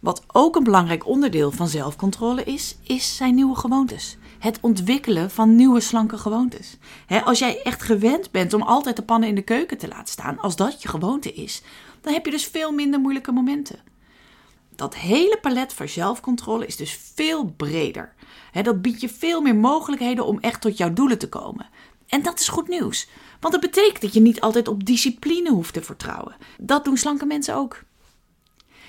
Wat 0.00 0.22
ook 0.26 0.56
een 0.56 0.64
belangrijk 0.64 1.06
onderdeel 1.06 1.50
van 1.50 1.68
zelfcontrole 1.68 2.44
is, 2.44 2.76
is 2.82 3.16
zijn 3.16 3.34
nieuwe 3.34 3.56
gewoontes. 3.56 4.16
Het 4.38 4.58
ontwikkelen 4.60 5.30
van 5.30 5.56
nieuwe 5.56 5.80
slanke 5.80 6.18
gewoontes. 6.18 6.76
als 7.24 7.38
jij 7.38 7.62
echt 7.62 7.82
gewend 7.82 8.30
bent 8.30 8.52
om 8.52 8.62
altijd 8.62 8.96
de 8.96 9.02
pannen 9.02 9.28
in 9.28 9.34
de 9.34 9.42
keuken 9.42 9.78
te 9.78 9.88
laten 9.88 10.12
staan, 10.12 10.38
als 10.38 10.56
dat 10.56 10.82
je 10.82 10.88
gewoonte 10.88 11.32
is, 11.32 11.62
dan 12.08 12.16
heb 12.16 12.26
je 12.26 12.32
dus 12.32 12.46
veel 12.46 12.72
minder 12.72 13.00
moeilijke 13.00 13.32
momenten. 13.32 13.80
Dat 14.74 14.96
hele 14.96 15.38
palet 15.40 15.72
van 15.72 15.88
zelfcontrole 15.88 16.66
is 16.66 16.76
dus 16.76 17.00
veel 17.14 17.44
breder. 17.44 18.14
dat 18.62 18.82
biedt 18.82 19.00
je 19.00 19.08
veel 19.08 19.40
meer 19.40 19.56
mogelijkheden 19.56 20.24
om 20.24 20.38
echt 20.38 20.60
tot 20.60 20.76
jouw 20.76 20.92
doelen 20.92 21.18
te 21.18 21.28
komen. 21.28 21.68
En 22.06 22.22
dat 22.22 22.40
is 22.40 22.48
goed 22.48 22.68
nieuws, 22.68 23.08
want 23.40 23.52
dat 23.52 23.62
betekent 23.62 24.00
dat 24.00 24.12
je 24.12 24.20
niet 24.20 24.40
altijd 24.40 24.68
op 24.68 24.84
discipline 24.84 25.50
hoeft 25.50 25.72
te 25.72 25.82
vertrouwen. 25.82 26.36
Dat 26.60 26.84
doen 26.84 26.96
slanke 26.96 27.26
mensen 27.26 27.54
ook. 27.54 27.82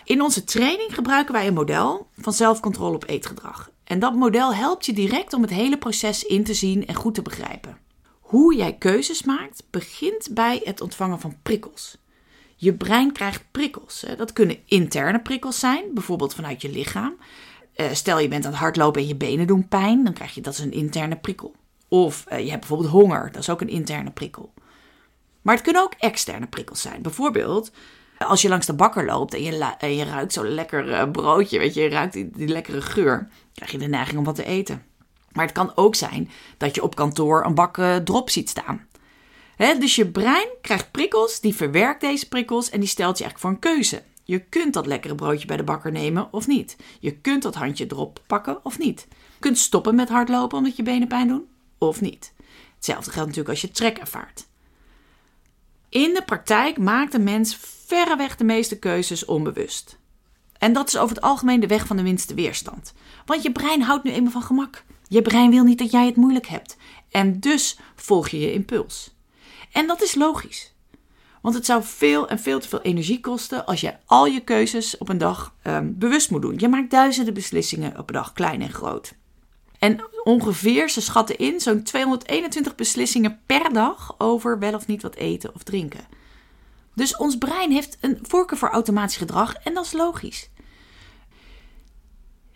In 0.04 0.22
onze 0.22 0.44
training 0.44 0.96
gebruiken 0.96 1.34
wij 1.34 1.48
een 1.48 1.54
model 1.54 2.08
van 2.18 2.34
zelfcontrole 2.34 2.96
op 2.96 3.08
eetgedrag. 3.08 3.72
En 3.84 4.00
dat 4.00 4.16
model 4.16 4.54
helpt 4.54 4.86
je 4.86 4.94
direct 4.94 5.34
om 5.34 5.42
het 5.42 5.52
hele 5.52 5.78
proces 5.78 6.24
in 6.24 6.44
te 6.44 6.54
zien 6.54 6.86
en 6.88 6.96
goed 6.96 7.14
te 7.14 7.22
begrijpen. 7.22 7.78
Hoe 8.20 8.56
jij 8.56 8.78
keuzes 8.78 9.24
maakt 9.24 9.64
begint 9.70 10.30
bij 10.32 10.62
het 10.64 10.82
ontvangen 10.82 11.20
van 11.20 11.38
prikkels. 11.42 11.98
Je 12.62 12.74
brein 12.74 13.12
krijgt 13.12 13.44
prikkels. 13.52 14.06
Dat 14.18 14.34
kunnen 14.34 14.58
interne 14.66 15.20
prikkels 15.22 15.60
zijn, 15.60 15.84
bijvoorbeeld 15.94 16.36
vanuit 16.36 16.62
je 16.62 16.70
lichaam. 16.70 17.14
Eh, 17.74 17.86
stel 17.92 18.20
je 18.20 18.28
bent 18.28 18.46
aan 18.46 18.52
het 18.52 18.60
hardlopen 18.60 19.02
en 19.02 19.08
je 19.08 19.16
benen 19.16 19.48
doen 19.48 19.68
pijn, 19.68 20.04
dan 20.04 20.14
krijg 20.14 20.36
je 20.36 20.42
dat 20.42 20.54
is 20.54 20.60
een 20.60 20.72
interne 20.72 21.16
prikkel. 21.16 21.56
Of 21.88 22.26
eh, 22.26 22.40
je 22.40 22.50
hebt 22.50 22.60
bijvoorbeeld 22.60 22.90
honger, 22.90 23.32
dat 23.32 23.42
is 23.42 23.50
ook 23.50 23.62
een 23.62 23.70
interne 23.70 24.12
prikkel. 24.12 24.54
Maar 25.42 25.54
het 25.54 25.64
kunnen 25.64 25.82
ook 25.82 25.94
externe 25.98 26.48
prikkels 26.48 26.82
zijn. 26.82 27.02
Bijvoorbeeld 27.02 27.72
als 28.18 28.42
je 28.42 28.50
langs 28.50 28.66
de 28.66 28.74
bakker 28.74 29.06
loopt 29.06 29.34
en 29.34 29.44
je, 29.44 29.76
en 29.78 29.96
je 29.96 30.04
ruikt 30.04 30.34
zo'n 30.34 30.54
lekker 30.54 30.92
eh, 30.92 31.12
broodje, 31.12 31.60
weet 31.60 31.74
je, 31.74 31.82
je 31.82 31.90
ruikt 31.90 32.14
die, 32.14 32.30
die 32.34 32.48
lekkere 32.48 32.82
geur, 32.82 33.28
krijg 33.54 33.72
je 33.72 33.78
de 33.78 33.88
neiging 33.88 34.18
om 34.18 34.24
wat 34.24 34.36
te 34.36 34.46
eten. 34.46 34.84
Maar 35.32 35.46
het 35.46 35.54
kan 35.54 35.72
ook 35.76 35.96
zijn 35.96 36.30
dat 36.58 36.76
je 36.76 36.84
op 36.84 36.96
kantoor 36.96 37.46
een 37.46 37.56
bak 37.56 37.78
drop 38.04 38.30
ziet 38.30 38.50
staan 38.50 38.88
dus 39.60 39.96
je 39.96 40.08
brein 40.08 40.48
krijgt 40.62 40.92
prikkels, 40.92 41.40
die 41.40 41.56
verwerkt 41.56 42.02
deze 42.02 42.28
prikkels 42.28 42.70
en 42.70 42.80
die 42.80 42.90
stelt 42.90 43.18
je 43.18 43.24
eigenlijk 43.24 43.40
voor 43.40 43.70
een 43.70 43.76
keuze. 43.76 44.04
Je 44.24 44.40
kunt 44.40 44.74
dat 44.74 44.86
lekkere 44.86 45.16
broodje 45.16 45.48
bij 45.48 45.58
de 45.58 45.64
bakker 45.64 45.92
nemen 45.92 46.34
of 46.34 46.48
niet. 46.48 46.76
Je 47.00 47.16
kunt 47.16 47.44
dat 47.44 47.56
handje 47.56 47.86
erop 47.88 48.24
pakken 48.28 48.66
of 48.66 48.78
niet. 48.80 49.08
Je 49.10 49.40
kunt 49.40 49.58
stoppen 49.58 49.96
met 49.96 50.10
hardlopen 50.10 50.58
omdat 50.58 50.76
je 50.76 50.84
benen 50.84 51.08
pijn 51.08 51.28
doen 51.28 51.48
of 51.78 52.02
niet. 52.02 52.34
Hetzelfde 52.76 53.12
geldt 53.12 53.28
natuurlijk 53.28 53.50
als 53.50 53.62
je 53.62 53.72
trek 53.72 53.98
ervaart. 53.98 54.48
In 55.90 56.14
de 56.14 56.24
praktijk 56.26 56.78
maakt 56.78 57.14
een 57.14 57.24
mens 57.24 57.58
verreweg 57.86 58.36
de 58.36 58.44
meeste 58.44 58.80
keuzes 58.80 59.26
onbewust. 59.26 59.98
En 60.58 60.74
dat 60.74 60.88
is 60.88 60.98
over 60.98 61.16
het 61.16 61.24
algemeen 61.24 61.60
de 61.60 61.68
weg 61.68 61.88
van 61.88 61.98
de 61.98 62.04
minste 62.04 62.34
weerstand. 62.34 62.94
Want 63.26 63.44
je 63.44 63.52
brein 63.52 63.82
houdt 63.82 64.04
nu 64.04 64.12
eenmaal 64.12 64.32
van 64.32 64.42
gemak. 64.42 64.84
Je 65.08 65.22
brein 65.22 65.50
wil 65.50 65.64
niet 65.64 65.78
dat 65.78 65.92
jij 65.92 66.06
het 66.06 66.16
moeilijk 66.16 66.48
hebt. 66.48 66.78
En 67.12 67.40
dus 67.40 67.80
volg 67.96 68.30
je 68.30 68.40
je 68.40 68.54
impuls. 68.54 69.18
En 69.72 69.88
dat 69.88 70.02
is 70.02 70.16
logisch. 70.16 70.74
Want 71.42 71.56
het 71.56 71.66
zou 71.66 71.84
veel 71.84 72.28
en 72.28 72.40
veel 72.40 72.60
te 72.60 72.68
veel 72.68 72.82
energie 72.82 73.20
kosten 73.20 73.66
als 73.66 73.82
je 73.82 73.96
al 74.06 74.26
je 74.26 74.40
keuzes 74.40 74.98
op 74.98 75.10
een 75.10 75.18
dag 75.18 75.56
um, 75.64 75.98
bewust 75.98 76.32
moet 76.32 76.42
doen. 76.42 76.56
Je 76.58 76.68
maakt 76.68 76.92
duizenden 76.92 77.34
beslissingen 77.34 77.98
op 77.98 78.08
een 78.08 78.16
dag, 78.16 78.34
klein 78.34 78.62
en 78.62 78.74
groot. 78.74 79.14
En 79.80 80.04
ongeveer, 80.24 80.90
ze 80.90 81.02
schatten 81.02 81.38
in, 81.38 81.60
zo'n 81.60 81.84
221 81.84 82.76
beslissingen 82.76 83.40
per 83.46 83.74
dag 83.74 84.16
over 84.18 84.60
wel 84.60 84.74
of 84.74 84.88
niet 84.88 85.02
wat 85.02 85.16
eten 85.16 85.56
of 85.56 85.64
drinken. 85.64 86.08
Dus 86.94 87.18
ons 87.18 87.38
brein 87.38 87.72
heeft 87.72 87.98
een 88.02 88.20
voorkeur 88.22 88.58
voor 88.58 88.70
automatisch 88.70 89.18
gedrag 89.18 89.54
en 89.54 89.74
dat 89.74 89.86
is 89.86 89.92
logisch. 89.92 90.50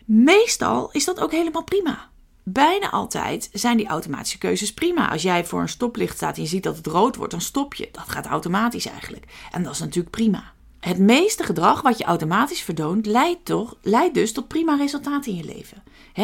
Meestal 0.04 0.90
is 0.92 1.04
dat 1.04 1.20
ook 1.20 1.30
helemaal 1.30 1.64
prima 1.64 2.10
bijna 2.44 2.90
altijd 2.90 3.48
zijn 3.52 3.76
die 3.76 3.86
automatische 3.86 4.38
keuzes 4.38 4.74
prima. 4.74 5.10
Als 5.10 5.22
jij 5.22 5.44
voor 5.44 5.60
een 5.60 5.68
stoplicht 5.68 6.16
staat 6.16 6.36
en 6.36 6.42
je 6.42 6.48
ziet 6.48 6.62
dat 6.62 6.76
het 6.76 6.86
rood 6.86 7.16
wordt, 7.16 7.32
dan 7.32 7.40
stop 7.40 7.74
je. 7.74 7.88
Dat 7.92 8.08
gaat 8.08 8.26
automatisch 8.26 8.86
eigenlijk. 8.86 9.24
En 9.50 9.62
dat 9.62 9.72
is 9.72 9.78
natuurlijk 9.78 10.10
prima. 10.10 10.52
Het 10.80 10.98
meeste 10.98 11.42
gedrag 11.42 11.82
wat 11.82 11.98
je 11.98 12.04
automatisch 12.04 12.60
verdoont, 12.60 13.06
leidt, 13.06 13.44
toch, 13.44 13.76
leidt 13.82 14.14
dus 14.14 14.32
tot 14.32 14.48
prima 14.48 14.76
resultaten 14.76 15.32
in 15.32 15.38
je 15.38 15.44
leven. 15.44 15.82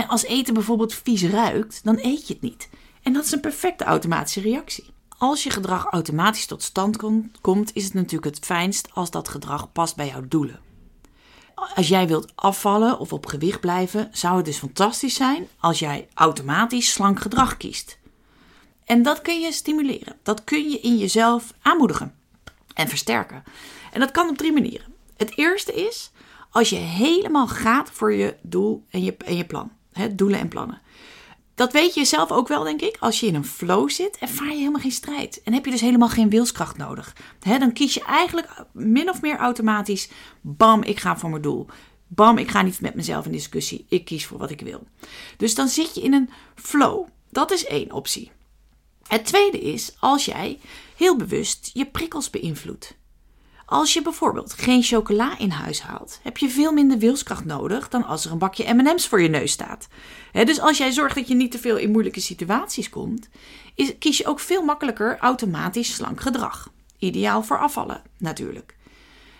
als 0.08 0.24
eten 0.24 0.54
bijvoorbeeld 0.54 0.94
vies 0.94 1.22
ruikt, 1.22 1.84
dan 1.84 1.98
eet 2.00 2.26
je 2.26 2.32
het 2.32 2.42
niet. 2.42 2.68
En 3.02 3.12
dat 3.12 3.24
is 3.24 3.32
een 3.32 3.40
perfecte 3.40 3.84
automatische 3.84 4.40
reactie. 4.40 4.90
Als 5.18 5.42
je 5.42 5.50
gedrag 5.50 5.84
automatisch 5.84 6.46
tot 6.46 6.62
stand 6.62 6.96
komt, 7.40 7.70
is 7.74 7.84
het 7.84 7.94
natuurlijk 7.94 8.36
het 8.36 8.44
fijnst 8.44 8.88
als 8.92 9.10
dat 9.10 9.28
gedrag 9.28 9.72
past 9.72 9.96
bij 9.96 10.06
jouw 10.06 10.28
doelen. 10.28 10.60
Als 11.74 11.88
jij 11.88 12.06
wilt 12.06 12.32
afvallen 12.34 12.98
of 12.98 13.12
op 13.12 13.26
gewicht 13.26 13.60
blijven, 13.60 14.08
zou 14.12 14.36
het 14.36 14.44
dus 14.44 14.58
fantastisch 14.58 15.14
zijn 15.14 15.48
als 15.58 15.78
jij 15.78 16.08
automatisch 16.14 16.92
slank 16.92 17.20
gedrag 17.20 17.56
kiest. 17.56 17.98
En 18.84 19.02
dat 19.02 19.22
kun 19.22 19.40
je 19.40 19.52
stimuleren. 19.52 20.16
Dat 20.22 20.44
kun 20.44 20.70
je 20.70 20.80
in 20.80 20.98
jezelf 20.98 21.52
aanmoedigen 21.62 22.14
en 22.74 22.88
versterken. 22.88 23.42
En 23.92 24.00
dat 24.00 24.10
kan 24.10 24.28
op 24.28 24.36
drie 24.36 24.52
manieren. 24.52 24.94
Het 25.16 25.36
eerste 25.36 25.72
is 25.72 26.10
als 26.50 26.70
je 26.70 26.76
helemaal 26.76 27.48
gaat 27.48 27.90
voor 27.90 28.12
je 28.12 28.36
doel 28.42 28.84
en 28.90 29.04
je, 29.04 29.16
en 29.16 29.36
je 29.36 29.44
plan. 29.44 29.72
Hè, 29.92 30.14
doelen 30.14 30.40
en 30.40 30.48
plannen. 30.48 30.80
Dat 31.60 31.72
weet 31.72 31.94
je 31.94 32.04
zelf 32.04 32.30
ook 32.30 32.48
wel, 32.48 32.62
denk 32.62 32.80
ik. 32.80 32.96
Als 33.00 33.20
je 33.20 33.26
in 33.26 33.34
een 33.34 33.44
flow 33.44 33.90
zit, 33.90 34.18
ervaar 34.18 34.48
je 34.48 34.56
helemaal 34.56 34.80
geen 34.80 34.90
strijd. 34.90 35.42
En 35.42 35.52
heb 35.52 35.64
je 35.64 35.70
dus 35.70 35.80
helemaal 35.80 36.08
geen 36.08 36.30
wilskracht 36.30 36.76
nodig. 36.76 37.16
dan 37.40 37.72
kies 37.72 37.94
je 37.94 38.04
eigenlijk 38.04 38.64
min 38.72 39.10
of 39.10 39.20
meer 39.20 39.36
automatisch: 39.36 40.08
bam, 40.40 40.82
ik 40.82 41.00
ga 41.00 41.16
voor 41.16 41.30
mijn 41.30 41.42
doel. 41.42 41.66
Bam, 42.06 42.38
ik 42.38 42.50
ga 42.50 42.62
niet 42.62 42.80
met 42.80 42.94
mezelf 42.94 43.24
in 43.24 43.32
discussie. 43.32 43.86
Ik 43.88 44.04
kies 44.04 44.26
voor 44.26 44.38
wat 44.38 44.50
ik 44.50 44.60
wil. 44.60 44.86
Dus 45.36 45.54
dan 45.54 45.68
zit 45.68 45.94
je 45.94 46.00
in 46.00 46.12
een 46.12 46.30
flow. 46.54 47.06
Dat 47.30 47.50
is 47.50 47.64
één 47.64 47.92
optie. 47.92 48.30
Het 49.06 49.24
tweede 49.24 49.60
is 49.60 49.96
als 49.98 50.24
jij 50.24 50.58
heel 50.96 51.16
bewust 51.16 51.70
je 51.72 51.86
prikkels 51.86 52.30
beïnvloedt. 52.30 52.94
Als 53.70 53.92
je 53.92 54.02
bijvoorbeeld 54.02 54.52
geen 54.52 54.82
chocola 54.82 55.38
in 55.38 55.50
huis 55.50 55.82
haalt, 55.82 56.20
heb 56.22 56.36
je 56.36 56.48
veel 56.48 56.72
minder 56.72 56.98
wilskracht 56.98 57.44
nodig 57.44 57.88
dan 57.88 58.04
als 58.04 58.24
er 58.24 58.32
een 58.32 58.38
bakje 58.38 58.74
MM's 58.74 59.06
voor 59.06 59.22
je 59.22 59.28
neus 59.28 59.52
staat. 59.52 59.88
dus 60.32 60.60
als 60.60 60.78
jij 60.78 60.90
zorgt 60.90 61.14
dat 61.14 61.28
je 61.28 61.34
niet 61.34 61.50
te 61.50 61.58
veel 61.58 61.76
in 61.76 61.90
moeilijke 61.90 62.20
situaties 62.20 62.88
komt, 62.88 63.28
kies 63.98 64.18
je 64.18 64.26
ook 64.26 64.40
veel 64.40 64.62
makkelijker 64.62 65.18
automatisch 65.18 65.94
slank 65.94 66.20
gedrag. 66.20 66.72
Ideaal 66.98 67.42
voor 67.42 67.58
afvallen 67.58 68.02
natuurlijk. 68.18 68.76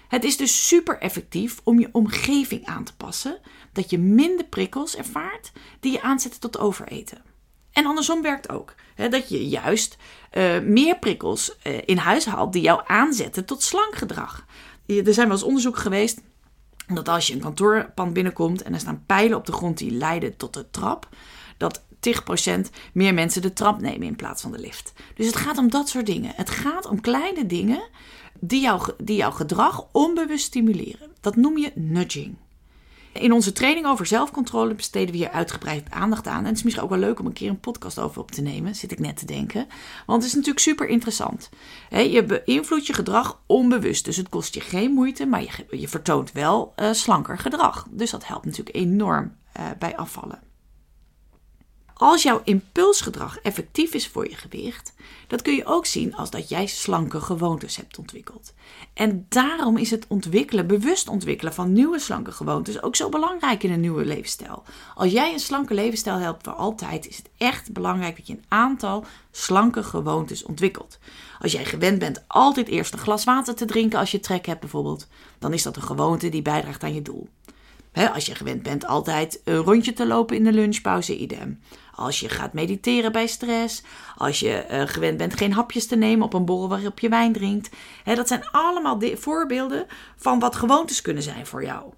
Het 0.09 0.25
is 0.25 0.37
dus 0.37 0.67
super 0.69 0.99
effectief 0.99 1.61
om 1.65 1.79
je 1.79 1.89
omgeving 1.93 2.65
aan 2.65 2.85
te 2.85 2.97
passen, 2.97 3.39
dat 3.73 3.91
je 3.91 3.99
minder 3.99 4.47
prikkels 4.47 4.97
ervaart 4.97 5.53
die 5.81 5.93
je 5.93 6.03
aanzetten 6.03 6.41
tot 6.41 6.59
overeten. 6.59 7.30
En 7.73 7.87
andersom 7.87 8.23
werkt 8.23 8.49
ook. 8.49 8.75
Hè, 8.95 9.09
dat 9.09 9.29
je 9.29 9.49
juist 9.49 9.97
uh, 10.33 10.61
meer 10.61 10.99
prikkels 10.99 11.57
uh, 11.63 11.79
in 11.85 11.97
huis 11.97 12.25
haalt 12.25 12.53
die 12.53 12.63
jou 12.63 12.81
aanzetten 12.87 13.45
tot 13.45 13.63
slank 13.63 13.95
gedrag. 13.95 14.45
Er 14.87 15.15
zijn 15.15 15.27
wel 15.27 15.37
eens 15.37 15.47
onderzoek 15.47 15.79
geweest 15.79 16.21
dat 16.87 17.09
als 17.09 17.27
je 17.27 17.35
een 17.35 17.41
kantoorpand 17.41 18.13
binnenkomt 18.13 18.63
en 18.63 18.75
er 18.75 18.81
staan 18.81 19.03
pijlen 19.07 19.37
op 19.37 19.47
de 19.47 19.53
grond 19.53 19.79
die 19.79 19.91
leiden 19.91 20.37
tot 20.37 20.55
de 20.55 20.71
trap, 20.71 21.09
dat 21.57 21.83
10% 22.49 22.61
meer 22.93 23.15
mensen 23.15 23.43
de 23.43 23.53
trap 23.53 23.81
nemen 23.81 24.07
in 24.07 24.17
plaats 24.17 24.43
van 24.43 24.53
de 24.53 24.59
lift. 24.59 24.93
Dus 25.15 25.27
het 25.27 25.37
gaat 25.37 25.59
om 25.59 25.71
dat 25.71 25.89
soort 25.89 26.07
dingen. 26.07 26.33
Het 26.35 26.51
gaat 26.51 26.87
om 26.87 27.01
kleine 27.01 27.47
dingen 27.47 27.83
die, 28.41 28.61
jou, 28.61 28.93
die 28.99 29.17
jouw 29.17 29.31
gedrag 29.31 29.87
onbewust 29.93 30.45
stimuleren. 30.45 31.11
Dat 31.21 31.37
noem 31.37 31.59
je 31.59 31.73
nudging. 31.75 32.37
In 33.13 33.33
onze 33.33 33.53
training 33.53 33.87
over 33.87 34.07
zelfcontrole 34.07 34.75
besteden 34.75 35.11
we 35.11 35.17
hier 35.17 35.31
uitgebreid 35.31 35.91
aandacht 35.91 36.27
aan. 36.27 36.39
En 36.39 36.45
het 36.45 36.57
is 36.57 36.63
misschien 36.63 36.85
ook 36.85 36.91
wel 36.91 36.99
leuk 36.99 37.21
om 37.21 37.27
een 37.27 37.33
keer 37.33 37.49
een 37.49 37.61
podcast 37.61 37.99
over 37.99 38.21
op 38.21 38.31
te 38.31 38.43
nemen, 38.43 38.75
zit 38.75 38.93
ik 38.93 38.99
net 38.99 39.17
te 39.17 39.27
denken. 39.27 39.67
Want 40.07 40.23
het 40.23 40.31
is 40.31 40.37
natuurlijk 40.37 40.65
super 40.65 40.89
interessant. 40.89 41.51
je 41.91 42.25
beïnvloedt 42.25 42.87
je 42.87 42.93
gedrag 42.93 43.41
onbewust, 43.47 44.05
dus 44.05 44.17
het 44.17 44.29
kost 44.29 44.55
je 44.55 44.61
geen 44.61 44.93
moeite, 44.93 45.27
maar 45.27 45.65
je, 45.71 45.89
vertoont 45.89 46.33
wel 46.33 46.73
uh, 46.77 46.93
slanker 46.93 47.39
gedrag. 47.39 47.87
Dus 47.91 48.11
dat 48.11 48.27
helpt 48.27 48.45
natuurlijk 48.45 48.77
enorm 48.77 49.37
uh, 49.59 49.67
bij 49.79 49.97
afvallen. 49.97 50.50
Als 52.01 52.23
jouw 52.23 52.41
impulsgedrag 52.45 53.39
effectief 53.39 53.95
is 53.95 54.09
voor 54.09 54.29
je 54.29 54.37
gewicht, 54.37 54.93
dat 55.27 55.43
kun 55.43 55.55
je 55.55 55.67
ook 55.67 55.87
zien 55.87 56.15
als 56.15 56.31
dat 56.31 56.49
jij 56.49 56.67
slanke 56.67 57.21
gewoontes 57.21 57.77
hebt 57.77 57.99
ontwikkeld. 57.99 58.53
En 58.95 59.27
daarom 59.29 59.77
is 59.77 59.91
het 59.91 60.07
ontwikkelen, 60.09 60.67
bewust 60.67 61.09
ontwikkelen 61.09 61.55
van 61.55 61.73
nieuwe 61.73 61.99
slanke 61.99 62.33
gewoontes 62.33 62.83
ook 62.83 62.97
zo 62.97 63.09
belangrijk 63.09 63.63
in 63.63 63.73
een 63.73 63.81
nieuwe 63.81 64.05
levensstijl. 64.05 64.63
Als 64.95 65.13
jij 65.13 65.33
een 65.33 65.41
slanke 65.41 65.75
levensstijl 65.75 66.17
hebt 66.17 66.45
voor 66.45 66.53
altijd, 66.53 67.09
is 67.09 67.17
het 67.17 67.31
echt 67.37 67.73
belangrijk 67.73 68.17
dat 68.17 68.27
je 68.27 68.33
een 68.33 68.45
aantal 68.49 69.05
slanke 69.31 69.83
gewoontes 69.83 70.43
ontwikkelt. 70.43 70.99
Als 71.41 71.53
jij 71.53 71.65
gewend 71.65 71.99
bent 71.99 72.23
altijd 72.27 72.69
eerst 72.69 72.93
een 72.93 72.99
glas 72.99 73.25
water 73.25 73.55
te 73.55 73.65
drinken 73.65 73.99
als 73.99 74.11
je 74.11 74.21
trek 74.21 74.47
hebt 74.47 74.61
bijvoorbeeld, 74.61 75.07
dan 75.39 75.53
is 75.53 75.63
dat 75.63 75.77
een 75.77 75.83
gewoonte 75.83 76.29
die 76.29 76.43
bijdraagt 76.43 76.83
aan 76.83 76.95
je 76.95 77.03
doel. 77.03 77.29
als 78.15 78.27
je 78.27 78.35
gewend 78.35 78.63
bent 78.63 78.87
altijd 78.87 79.41
een 79.45 79.57
rondje 79.57 79.93
te 79.93 80.07
lopen 80.07 80.37
in 80.37 80.45
de 80.45 80.53
lunchpauze, 80.53 81.19
idem 81.19 81.61
als 82.01 82.21
je 82.21 82.29
gaat 82.29 82.53
mediteren 82.53 83.13
bij 83.13 83.27
stress, 83.27 83.83
als 84.17 84.41
je 84.41 84.67
uh, 84.71 84.83
gewend 84.87 85.17
bent 85.17 85.37
geen 85.37 85.53
hapjes 85.53 85.87
te 85.87 85.97
nemen 85.97 86.25
op 86.25 86.35
een 86.35 86.45
borrel 86.45 86.69
waarop 86.69 86.99
je 86.99 87.09
wijn 87.09 87.33
drinkt. 87.33 87.71
dat 88.05 88.29
zijn 88.29 88.51
allemaal 88.51 89.01
voorbeelden 89.15 89.87
van 90.17 90.39
wat 90.39 90.57
gewoontes 90.57 91.03
kunnen 91.03 91.23
zijn 91.23 91.47
voor 91.47 91.65
jou. 91.65 91.93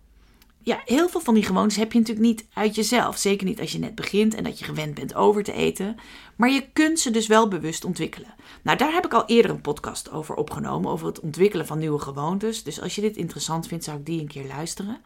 Ja, 0.64 0.82
heel 0.84 1.08
veel 1.08 1.20
van 1.20 1.34
die 1.34 1.42
gewoontes 1.42 1.76
heb 1.76 1.92
je 1.92 1.98
natuurlijk 1.98 2.26
niet 2.26 2.46
uit 2.52 2.74
jezelf. 2.74 3.16
Zeker 3.16 3.46
niet 3.46 3.60
als 3.60 3.72
je 3.72 3.78
net 3.78 3.94
begint 3.94 4.34
en 4.34 4.44
dat 4.44 4.58
je 4.58 4.64
gewend 4.64 4.94
bent 4.94 5.14
over 5.14 5.42
te 5.42 5.52
eten. 5.52 5.96
Maar 6.36 6.50
je 6.50 6.66
kunt 6.72 7.00
ze 7.00 7.10
dus 7.10 7.26
wel 7.26 7.48
bewust 7.48 7.84
ontwikkelen. 7.84 8.34
Nou, 8.62 8.78
daar 8.78 8.92
heb 8.92 9.04
ik 9.04 9.14
al 9.14 9.26
eerder 9.26 9.50
een 9.50 9.60
podcast 9.60 10.10
over 10.10 10.34
opgenomen. 10.34 10.90
Over 10.90 11.06
het 11.06 11.20
ontwikkelen 11.20 11.66
van 11.66 11.78
nieuwe 11.78 11.98
gewoontes. 11.98 12.62
Dus 12.62 12.80
als 12.80 12.94
je 12.94 13.00
dit 13.00 13.16
interessant 13.16 13.66
vindt, 13.66 13.84
zou 13.84 13.98
ik 13.98 14.06
die 14.06 14.20
een 14.20 14.28
keer 14.28 14.46
luisteren. 14.46 15.00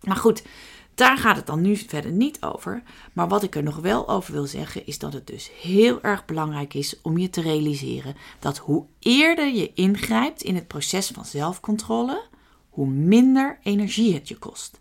Maar 0.00 0.16
goed, 0.16 0.42
daar 0.96 1.18
gaat 1.18 1.36
het 1.36 1.46
dan 1.46 1.60
nu 1.60 1.76
verder 1.76 2.10
niet 2.10 2.42
over. 2.42 2.82
Maar 3.12 3.28
wat 3.28 3.42
ik 3.42 3.54
er 3.54 3.62
nog 3.62 3.76
wel 3.76 4.08
over 4.08 4.32
wil 4.32 4.46
zeggen, 4.46 4.86
is 4.86 4.98
dat 4.98 5.12
het 5.12 5.26
dus 5.26 5.50
heel 5.60 6.02
erg 6.02 6.24
belangrijk 6.24 6.74
is 6.74 7.00
om 7.02 7.18
je 7.18 7.30
te 7.30 7.40
realiseren 7.40 8.16
dat 8.38 8.58
hoe 8.58 8.86
eerder 8.98 9.54
je 9.54 9.72
ingrijpt 9.74 10.42
in 10.42 10.54
het 10.54 10.66
proces 10.66 11.08
van 11.08 11.24
zelfcontrole, 11.24 12.22
hoe 12.68 12.86
minder 12.86 13.58
energie 13.62 14.14
het 14.14 14.28
je 14.28 14.36
kost. 14.36 14.80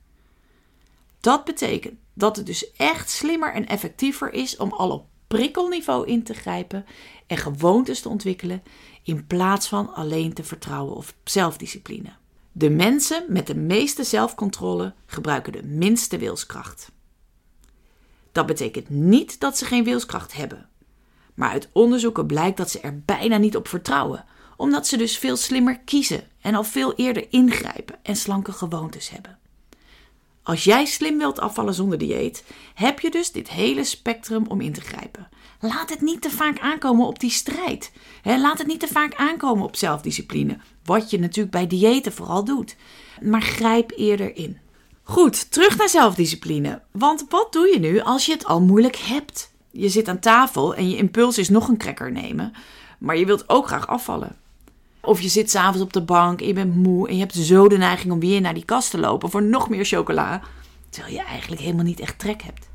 Dat 1.20 1.44
betekent 1.44 2.00
dat 2.14 2.36
het 2.36 2.46
dus 2.46 2.72
echt 2.72 3.10
slimmer 3.10 3.54
en 3.54 3.68
effectiever 3.68 4.34
is 4.34 4.58
om 4.58 4.72
al 4.72 4.92
op 4.92 5.06
prikkelniveau 5.28 6.08
in 6.08 6.24
te 6.24 6.34
grijpen 6.34 6.86
en 7.28 7.38
gewoontes 7.38 8.02
te 8.02 8.10
ontwikkelen 8.10 8.64
in 9.04 9.28
plaats 9.28 9.68
van 9.68 9.94
alleen 9.94 10.34
te 10.34 10.44
vertrouwen 10.44 10.96
op 10.96 11.06
zelfdiscipline. 11.24 12.14
De 12.58 12.70
mensen 12.70 13.26
met 13.28 13.48
de 13.48 13.56
meeste 13.56 14.04
zelfcontrole 14.04 14.94
gebruiken 15.06 15.52
de 15.52 15.64
minste 15.64 16.18
wilskracht. 16.18 16.92
Dat 18.32 18.46
betekent 18.46 18.90
niet 18.90 19.40
dat 19.40 19.58
ze 19.58 19.66
geen 19.66 19.84
wilskracht 19.84 20.34
hebben. 20.34 20.70
Maar 21.34 21.50
uit 21.50 21.70
onderzoeken 21.72 22.26
blijkt 22.26 22.58
dat 22.58 22.70
ze 22.72 22.80
er 22.80 23.02
bijna 23.06 23.38
niet 23.38 23.56
op 23.56 23.68
vertrouwen, 23.68 24.26
omdat 24.58 24.88
ze 24.88 24.98
dus 24.98 25.18
veel 25.18 25.38
slimmer 25.38 25.80
kiezen 25.80 26.24
en 26.42 26.56
al 26.56 26.64
veel 26.64 26.94
eerder 26.94 27.26
ingrijpen 27.30 28.00
en 28.04 28.16
slanke 28.16 28.52
gewoontes 28.52 29.10
hebben. 29.10 29.40
Als 30.44 30.64
jij 30.64 30.86
slim 30.86 31.18
wilt 31.18 31.40
afvallen 31.40 31.74
zonder 31.74 31.98
dieet, 31.98 32.44
heb 32.74 33.00
je 33.00 33.12
dus 33.12 33.32
dit 33.32 33.50
hele 33.50 33.84
spectrum 33.84 34.46
om 34.48 34.62
in 34.62 34.74
te 34.74 34.82
grijpen. 34.82 35.30
Laat 35.60 35.90
het 35.90 36.02
niet 36.02 36.22
te 36.22 36.30
vaak 36.30 36.60
aankomen 36.60 37.08
op 37.08 37.20
die 37.20 37.30
strijd. 37.30 37.92
laat 38.24 38.58
het 38.58 38.68
niet 38.68 38.80
te 38.80 38.88
vaak 38.88 39.16
aankomen 39.16 39.64
op 39.64 39.76
zelfdiscipline. 39.76 40.58
Wat 40.84 41.10
je 41.10 41.20
natuurlijk 41.20 41.52
bij 41.52 41.68
diëten 41.68 42.14
vooral 42.14 42.44
doet. 42.44 42.76
Maar 43.22 43.42
grijp 43.42 43.92
eerder 43.96 44.36
in. 44.36 44.58
Goed, 45.04 45.52
terug 45.52 45.78
naar 45.78 45.90
zelfdiscipline. 45.90 46.82
Want 46.92 47.26
wat 47.30 47.54
doe 47.54 47.68
je 47.68 47.80
nu 47.80 48.00
als 48.00 48.26
je 48.26 48.32
het 48.32 48.46
al 48.46 48.62
moeilijk 48.62 48.96
hebt? 48.96 49.52
Je 49.72 49.90
zit 49.90 50.08
aan 50.08 50.20
tafel 50.20 50.76
en 50.76 50.90
je 50.90 50.98
impuls 50.98 51.38
is 51.38 51.50
nog 51.50 51.68
een 51.68 51.78
cracker 51.78 52.12
nemen. 52.12 52.54
Maar 52.98 53.18
je 53.18 53.26
wilt 53.26 53.50
ook 53.50 53.68
graag 53.68 53.88
afvallen. 53.88 54.36
Of 55.02 55.22
je 55.22 55.30
zit 55.30 55.50
s'avonds 55.50 55.82
op 55.82 55.94
de 55.94 56.02
bank 56.02 56.42
en 56.42 56.48
je 56.48 56.54
bent 56.54 56.76
moe 56.76 57.08
en 57.08 57.14
je 57.14 57.20
hebt 57.20 57.36
zo 57.36 57.68
de 57.68 57.78
neiging 57.78 58.14
om 58.14 58.20
weer 58.20 58.42
naar 58.42 58.54
die 58.54 58.66
kast 58.66 58.92
te 58.92 58.98
lopen 58.98 59.30
voor 59.30 59.44
nog 59.44 59.70
meer 59.70 59.86
chocola. 59.86 60.42
Terwijl 60.90 61.16
je 61.16 61.24
eigenlijk 61.24 61.62
helemaal 61.62 61.86
niet 61.86 62.00
echt 62.00 62.20
trek 62.20 62.42
hebt. 62.42 62.68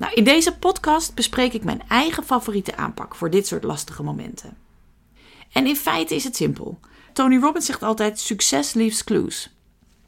Nou, 0.00 0.12
in 0.12 0.24
deze 0.24 0.56
podcast 0.56 1.14
bespreek 1.14 1.52
ik 1.52 1.64
mijn 1.64 1.82
eigen 1.88 2.24
favoriete 2.24 2.76
aanpak 2.76 3.14
voor 3.14 3.30
dit 3.30 3.46
soort 3.46 3.64
lastige 3.64 4.02
momenten. 4.02 4.56
En 5.52 5.66
in 5.66 5.76
feite 5.76 6.14
is 6.14 6.24
het 6.24 6.36
simpel. 6.36 6.78
Tony 7.12 7.38
Robbins 7.38 7.66
zegt 7.66 7.82
altijd: 7.82 8.20
succes 8.20 8.72
leaves 8.72 9.04
clues. 9.04 9.54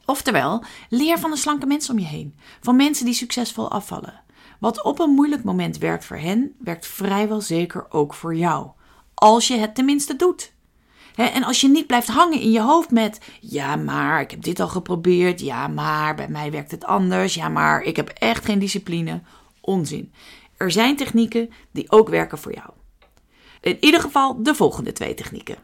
Oftewel, 0.04 0.64
leer 0.88 1.18
van 1.18 1.30
de 1.30 1.36
slanke 1.36 1.66
mensen 1.66 1.94
om 1.94 2.00
je 2.00 2.06
heen, 2.06 2.34
van 2.60 2.76
mensen 2.76 3.04
die 3.04 3.14
succesvol 3.14 3.70
afvallen. 3.70 4.20
Wat 4.60 4.82
op 4.82 5.00
een 5.00 5.10
moeilijk 5.10 5.44
moment 5.44 5.78
werkt 5.78 6.04
voor 6.04 6.16
hen, 6.16 6.54
werkt 6.58 6.86
vrijwel 6.86 7.40
zeker 7.40 7.86
ook 7.90 8.14
voor 8.14 8.34
jou. 8.34 8.70
Als 9.14 9.48
je 9.48 9.56
het 9.56 9.74
tenminste 9.74 10.16
doet. 10.16 10.52
en 11.14 11.44
als 11.44 11.60
je 11.60 11.68
niet 11.68 11.86
blijft 11.86 12.08
hangen 12.08 12.40
in 12.40 12.50
je 12.50 12.60
hoofd 12.60 12.90
met: 12.90 13.20
ja, 13.40 13.76
maar 13.76 14.20
ik 14.20 14.30
heb 14.30 14.42
dit 14.42 14.60
al 14.60 14.68
geprobeerd. 14.68 15.40
Ja, 15.40 15.68
maar 15.68 16.14
bij 16.14 16.28
mij 16.28 16.50
werkt 16.50 16.70
het 16.70 16.84
anders. 16.84 17.34
Ja, 17.34 17.48
maar 17.48 17.82
ik 17.82 17.96
heb 17.96 18.08
echt 18.08 18.44
geen 18.44 18.58
discipline. 18.58 19.20
Onzin. 19.62 20.12
Er 20.56 20.70
zijn 20.70 20.96
technieken 20.96 21.50
die 21.70 21.90
ook 21.90 22.08
werken 22.08 22.38
voor 22.38 22.54
jou. 22.54 22.70
In 23.60 23.76
ieder 23.80 24.00
geval 24.00 24.42
de 24.42 24.54
volgende 24.54 24.92
twee 24.92 25.14
technieken. 25.14 25.56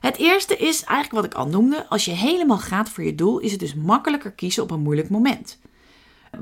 Het 0.00 0.16
eerste 0.16 0.56
is 0.56 0.84
eigenlijk 0.84 1.10
wat 1.10 1.24
ik 1.24 1.34
al 1.34 1.48
noemde. 1.48 1.86
Als 1.88 2.04
je 2.04 2.10
helemaal 2.10 2.58
gaat 2.58 2.88
voor 2.88 3.04
je 3.04 3.14
doel, 3.14 3.38
is 3.38 3.50
het 3.50 3.60
dus 3.60 3.74
makkelijker 3.74 4.32
kiezen 4.32 4.62
op 4.62 4.70
een 4.70 4.80
moeilijk 4.82 5.08
moment. 5.08 5.58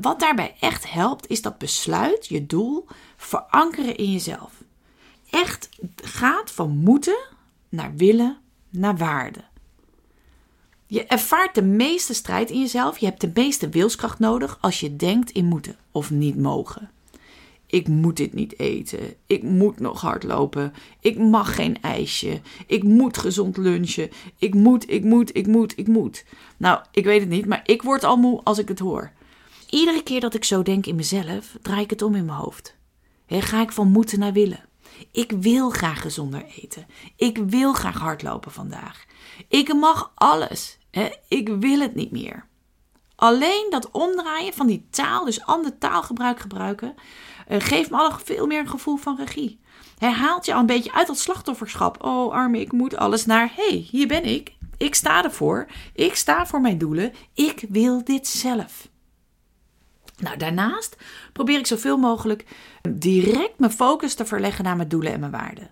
Wat 0.00 0.20
daarbij 0.20 0.56
echt 0.60 0.92
helpt, 0.92 1.28
is 1.28 1.42
dat 1.42 1.58
besluit, 1.58 2.26
je 2.26 2.46
doel, 2.46 2.86
verankeren 3.16 3.96
in 3.96 4.12
jezelf. 4.12 4.52
Echt 5.30 5.68
gaat 5.96 6.50
van 6.50 6.70
moeten 6.70 7.18
naar 7.68 7.94
willen 7.96 8.38
naar 8.70 8.96
waarde. 8.96 9.44
Je 10.86 11.04
ervaart 11.04 11.54
de 11.54 11.62
meeste 11.62 12.14
strijd 12.14 12.50
in 12.50 12.60
jezelf. 12.60 12.98
Je 12.98 13.06
hebt 13.06 13.20
de 13.20 13.30
meeste 13.34 13.68
wilskracht 13.68 14.18
nodig 14.18 14.58
als 14.60 14.80
je 14.80 14.96
denkt 14.96 15.30
in 15.30 15.44
moeten 15.44 15.76
of 15.90 16.10
niet 16.10 16.36
mogen. 16.36 16.90
Ik 17.66 17.88
moet 17.88 18.16
dit 18.16 18.34
niet 18.34 18.58
eten. 18.58 19.14
Ik 19.26 19.42
moet 19.42 19.80
nog 19.80 20.00
hardlopen. 20.00 20.72
Ik 21.00 21.18
mag 21.18 21.54
geen 21.54 21.82
ijsje. 21.82 22.40
Ik 22.66 22.82
moet 22.82 23.18
gezond 23.18 23.56
lunchen. 23.56 24.10
Ik 24.38 24.54
moet, 24.54 24.90
ik 24.90 25.04
moet, 25.04 25.36
ik 25.36 25.46
moet, 25.46 25.78
ik 25.78 25.88
moet. 25.88 26.24
Nou, 26.56 26.80
ik 26.92 27.04
weet 27.04 27.20
het 27.20 27.28
niet, 27.28 27.46
maar 27.46 27.62
ik 27.64 27.82
word 27.82 28.04
al 28.04 28.16
moe 28.16 28.40
als 28.44 28.58
ik 28.58 28.68
het 28.68 28.78
hoor. 28.78 29.12
Iedere 29.70 30.02
keer 30.02 30.20
dat 30.20 30.34
ik 30.34 30.44
zo 30.44 30.62
denk 30.62 30.86
in 30.86 30.96
mezelf, 30.96 31.56
draai 31.62 31.82
ik 31.82 31.90
het 31.90 32.02
om 32.02 32.14
in 32.14 32.24
mijn 32.24 32.38
hoofd. 32.38 32.76
He, 33.26 33.40
ga 33.40 33.62
ik 33.62 33.72
van 33.72 33.90
moeten 33.90 34.18
naar 34.18 34.32
willen. 34.32 34.65
Ik 35.12 35.30
wil 35.30 35.70
graag 35.70 36.00
gezonder 36.00 36.44
eten. 36.62 36.86
Ik 37.16 37.38
wil 37.38 37.72
graag 37.72 37.98
hardlopen 37.98 38.52
vandaag. 38.52 39.04
Ik 39.48 39.74
mag 39.74 40.12
alles. 40.14 40.78
Ik 41.28 41.48
wil 41.48 41.80
het 41.80 41.94
niet 41.94 42.10
meer. 42.10 42.46
Alleen 43.16 43.66
dat 43.70 43.90
omdraaien 43.90 44.54
van 44.54 44.66
die 44.66 44.86
taal, 44.90 45.24
dus 45.24 45.44
ander 45.44 45.78
taalgebruik 45.78 46.40
gebruiken, 46.40 46.94
uh, 47.48 47.60
geeft 47.60 47.90
me 47.90 47.96
al 47.96 48.18
veel 48.24 48.46
meer 48.46 48.60
een 48.60 48.68
gevoel 48.68 48.96
van 48.96 49.16
regie. 49.16 49.60
Hij 49.98 50.10
haalt 50.10 50.46
je 50.46 50.54
al 50.54 50.60
een 50.60 50.66
beetje 50.66 50.92
uit 50.92 51.06
dat 51.06 51.18
slachtofferschap. 51.18 52.04
Oh, 52.04 52.32
arme, 52.32 52.60
ik 52.60 52.72
moet 52.72 52.96
alles 52.96 53.26
naar. 53.26 53.52
hey, 53.54 53.86
hier 53.90 54.06
ben 54.06 54.24
ik. 54.24 54.54
Ik 54.76 54.94
sta 54.94 55.24
ervoor. 55.24 55.66
Ik 55.94 56.14
sta 56.14 56.46
voor 56.46 56.60
mijn 56.60 56.78
doelen. 56.78 57.12
Ik 57.34 57.64
wil 57.68 58.04
dit 58.04 58.26
zelf. 58.26 58.88
Nou, 60.16 60.36
daarnaast 60.36 60.96
probeer 61.32 61.58
ik 61.58 61.66
zoveel 61.66 61.96
mogelijk 61.96 62.44
direct 62.90 63.58
mijn 63.58 63.72
focus 63.72 64.14
te 64.14 64.26
verleggen 64.26 64.64
naar 64.64 64.76
mijn 64.76 64.88
doelen 64.88 65.12
en 65.12 65.20
mijn 65.20 65.32
waarden. 65.32 65.70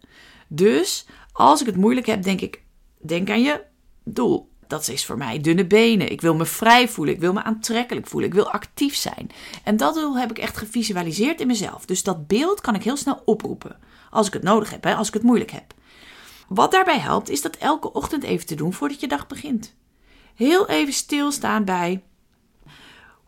Dus 0.49 1.07
als 1.33 1.61
ik 1.61 1.67
het 1.67 1.77
moeilijk 1.77 2.07
heb, 2.07 2.23
denk 2.23 2.41
ik: 2.41 2.63
denk 2.99 3.31
aan 3.31 3.43
je 3.43 3.63
doel. 4.05 4.53
Dat 4.67 4.89
is 4.89 5.07
voor 5.07 5.17
mij 5.17 5.41
dunne 5.41 5.67
benen. 5.67 6.11
Ik 6.11 6.21
wil 6.21 6.35
me 6.35 6.45
vrij 6.45 6.89
voelen. 6.89 7.15
Ik 7.15 7.21
wil 7.21 7.33
me 7.33 7.43
aantrekkelijk 7.43 8.07
voelen. 8.07 8.29
Ik 8.29 8.35
wil 8.35 8.51
actief 8.51 8.95
zijn. 8.95 9.31
En 9.65 9.77
dat 9.77 9.95
doel 9.95 10.19
heb 10.19 10.31
ik 10.31 10.39
echt 10.39 10.57
gevisualiseerd 10.57 11.41
in 11.41 11.47
mezelf. 11.47 11.85
Dus 11.85 12.03
dat 12.03 12.27
beeld 12.27 12.61
kan 12.61 12.75
ik 12.75 12.83
heel 12.83 12.97
snel 12.97 13.23
oproepen. 13.25 13.79
Als 14.11 14.27
ik 14.27 14.33
het 14.33 14.43
nodig 14.43 14.71
heb, 14.71 14.87
als 14.87 15.09
ik 15.09 15.15
het 15.15 15.23
moeilijk 15.23 15.51
heb. 15.51 15.75
Wat 16.49 16.71
daarbij 16.71 16.99
helpt, 16.99 17.29
is 17.29 17.43
dat 17.43 17.57
elke 17.57 17.93
ochtend 17.93 18.23
even 18.23 18.47
te 18.47 18.55
doen 18.55 18.73
voordat 18.73 19.01
je 19.01 19.09
dag 19.09 19.27
begint. 19.27 19.75
Heel 20.35 20.69
even 20.69 20.93
stilstaan 20.93 21.65
bij 21.65 22.03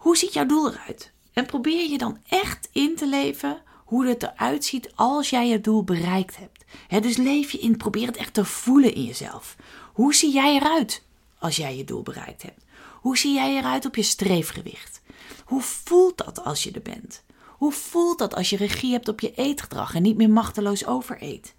hoe 0.06 0.16
ziet 0.16 0.32
jouw 0.32 0.46
doel 0.46 0.72
eruit? 0.72 1.12
En 1.32 1.46
probeer 1.46 1.90
je 1.90 1.98
dan 1.98 2.18
echt 2.28 2.68
in 2.72 2.96
te 2.96 3.06
leven 3.06 3.62
hoe 3.84 4.06
het 4.06 4.22
eruit 4.22 4.64
ziet 4.64 4.92
als 4.94 5.30
jij 5.30 5.48
je 5.48 5.60
doel 5.60 5.84
bereikt 5.84 6.36
hebt. 6.36 6.64
dus 7.02 7.16
leef 7.16 7.52
je 7.52 7.58
in, 7.58 7.76
probeer 7.76 8.06
het 8.06 8.16
echt 8.16 8.34
te 8.34 8.44
voelen 8.44 8.94
in 8.94 9.04
jezelf. 9.04 9.56
Hoe 9.92 10.14
zie 10.14 10.32
jij 10.32 10.54
eruit? 10.54 11.02
als 11.38 11.56
jij 11.56 11.76
je 11.76 11.84
doel 11.84 12.02
bereikt 12.02 12.42
hebt? 12.42 12.64
Hoe 13.00 13.18
zie 13.18 13.34
jij 13.34 13.56
eruit 13.56 13.84
op 13.84 13.96
je 13.96 14.02
streefgewicht? 14.02 15.00
Hoe 15.44 15.62
voelt 15.62 16.18
dat 16.18 16.44
als 16.44 16.62
je 16.62 16.70
er 16.70 16.82
bent? 16.82 17.22
Hoe 17.46 17.72
voelt 17.72 18.18
dat 18.18 18.34
als 18.34 18.50
je 18.50 18.56
regie 18.56 18.92
hebt 18.92 19.08
op 19.08 19.20
je 19.20 19.34
eetgedrag 19.34 19.94
en 19.94 20.02
niet 20.02 20.16
meer 20.16 20.30
machteloos 20.30 20.86
overeet? 20.86 21.54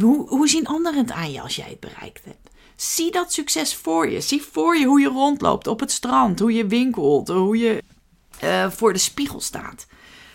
Hoe, 0.00 0.28
hoe 0.28 0.48
zien 0.48 0.66
anderen 0.66 0.98
het 0.98 1.10
aan 1.10 1.32
je 1.32 1.40
als 1.40 1.56
jij 1.56 1.68
het 1.68 1.80
bereikt 1.80 2.24
hebt? 2.24 2.47
Zie 2.80 3.10
dat 3.10 3.32
succes 3.32 3.74
voor 3.74 4.10
je. 4.10 4.20
Zie 4.20 4.42
voor 4.42 4.76
je 4.76 4.86
hoe 4.86 5.00
je 5.00 5.08
rondloopt 5.08 5.66
op 5.66 5.80
het 5.80 5.90
strand, 5.90 6.38
hoe 6.38 6.52
je 6.52 6.66
winkelt, 6.66 7.28
hoe 7.28 7.58
je 7.58 7.82
uh, 8.44 8.70
voor 8.70 8.92
de 8.92 8.98
spiegel 8.98 9.40
staat. 9.40 9.86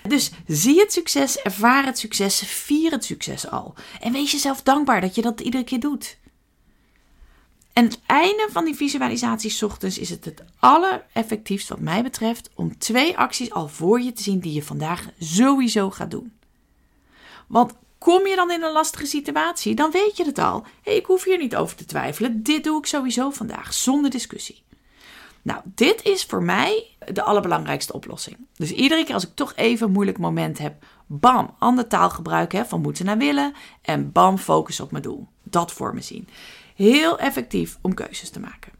Dus 0.07 0.31
zie 0.47 0.79
het 0.79 0.93
succes, 0.93 1.37
ervaar 1.37 1.85
het 1.85 1.97
succes, 1.97 2.39
vier 2.39 2.91
het 2.91 3.05
succes 3.05 3.49
al. 3.49 3.73
En 4.01 4.11
wees 4.11 4.31
jezelf 4.31 4.61
dankbaar 4.61 5.01
dat 5.01 5.15
je 5.15 5.21
dat 5.21 5.39
iedere 5.39 5.63
keer 5.63 5.79
doet. 5.79 6.17
En 7.73 7.83
het 7.83 7.99
einde 8.05 8.47
van 8.51 8.65
die 8.65 8.75
visualisatie 8.75 9.65
ochtends 9.65 9.97
is 9.97 10.09
het 10.09 10.25
het 10.25 10.43
allereffectiefst 10.59 11.69
wat 11.69 11.79
mij 11.79 12.03
betreft 12.03 12.49
om 12.55 12.77
twee 12.77 13.17
acties 13.17 13.51
al 13.51 13.67
voor 13.67 14.01
je 14.01 14.13
te 14.13 14.23
zien 14.23 14.39
die 14.39 14.53
je 14.53 14.63
vandaag 14.63 15.09
sowieso 15.19 15.89
gaat 15.89 16.11
doen. 16.11 16.33
Want 17.47 17.73
kom 18.03 18.27
je 18.27 18.35
dan 18.35 18.51
in 18.51 18.63
een 18.63 18.71
lastige 18.71 19.05
situatie, 19.05 19.75
dan 19.75 19.91
weet 19.91 20.17
je 20.17 20.25
het 20.25 20.37
al. 20.37 20.63
Ik 20.83 21.05
hoef 21.05 21.23
hier 21.23 21.37
niet 21.37 21.55
over 21.55 21.75
te 21.75 21.85
twijfelen. 21.85 22.43
Dit 22.43 22.63
doe 22.63 22.77
ik 22.77 22.85
sowieso 22.85 23.29
vandaag, 23.29 23.73
zonder 23.73 24.11
discussie. 24.11 24.63
Nou, 25.41 25.61
dit 25.63 26.03
is 26.03 26.23
voor 26.23 26.43
mij 26.43 26.87
de 27.13 27.23
allerbelangrijkste 27.23 27.93
oplossing. 27.93 28.37
Dus 28.55 28.71
iedere 28.71 29.03
keer 29.03 29.13
als 29.13 29.27
ik 29.27 29.35
toch 29.35 29.53
even 29.55 29.87
een 29.87 29.93
moeilijk 29.93 30.17
moment 30.17 30.57
heb, 30.57 30.85
bam, 31.05 31.55
ander 31.59 31.87
taalgebruik 31.87 32.51
hè, 32.51 32.65
van 32.65 32.81
moeten 32.81 33.05
naar 33.05 33.17
willen 33.17 33.53
en 33.81 34.11
bam, 34.11 34.37
focus 34.37 34.79
op 34.79 34.91
mijn 34.91 35.03
doel. 35.03 35.27
Dat 35.43 35.71
voor 35.71 35.93
me 35.93 36.01
zien. 36.01 36.27
Heel 36.75 37.19
effectief 37.19 37.77
om 37.81 37.93
keuzes 37.93 38.29
te 38.29 38.39
maken. 38.39 38.71